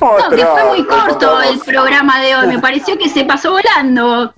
[0.00, 4.34] No, que fue muy corto el programa de hoy, me pareció que se pasó volando.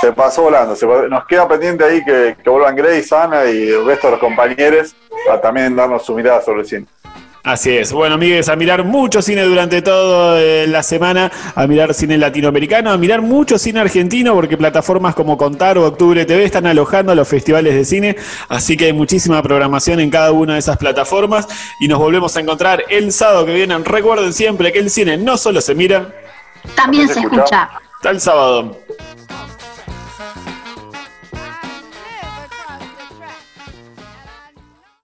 [0.00, 0.74] Se pasó volando.
[0.74, 4.10] se pasó- Nos queda pendiente ahí que, que vuelvan Grace, Ana y el resto de
[4.12, 4.94] los compañeros
[5.32, 6.86] a también darnos su mirada sobre el cine.
[7.44, 7.92] Así es.
[7.92, 12.96] Bueno, amigues, a mirar mucho cine durante toda la semana, a mirar cine latinoamericano, a
[12.96, 17.26] mirar mucho cine argentino, porque plataformas como Contar o Octubre TV están alojando a los
[17.26, 18.16] festivales de cine,
[18.48, 21.48] así que hay muchísima programación en cada una de esas plataformas
[21.80, 23.76] y nos volvemos a encontrar el sábado que viene.
[23.78, 26.14] Recuerden siempre que el cine no solo se mira,
[26.76, 27.70] También Se escucha.
[27.96, 28.78] hasta el sábado.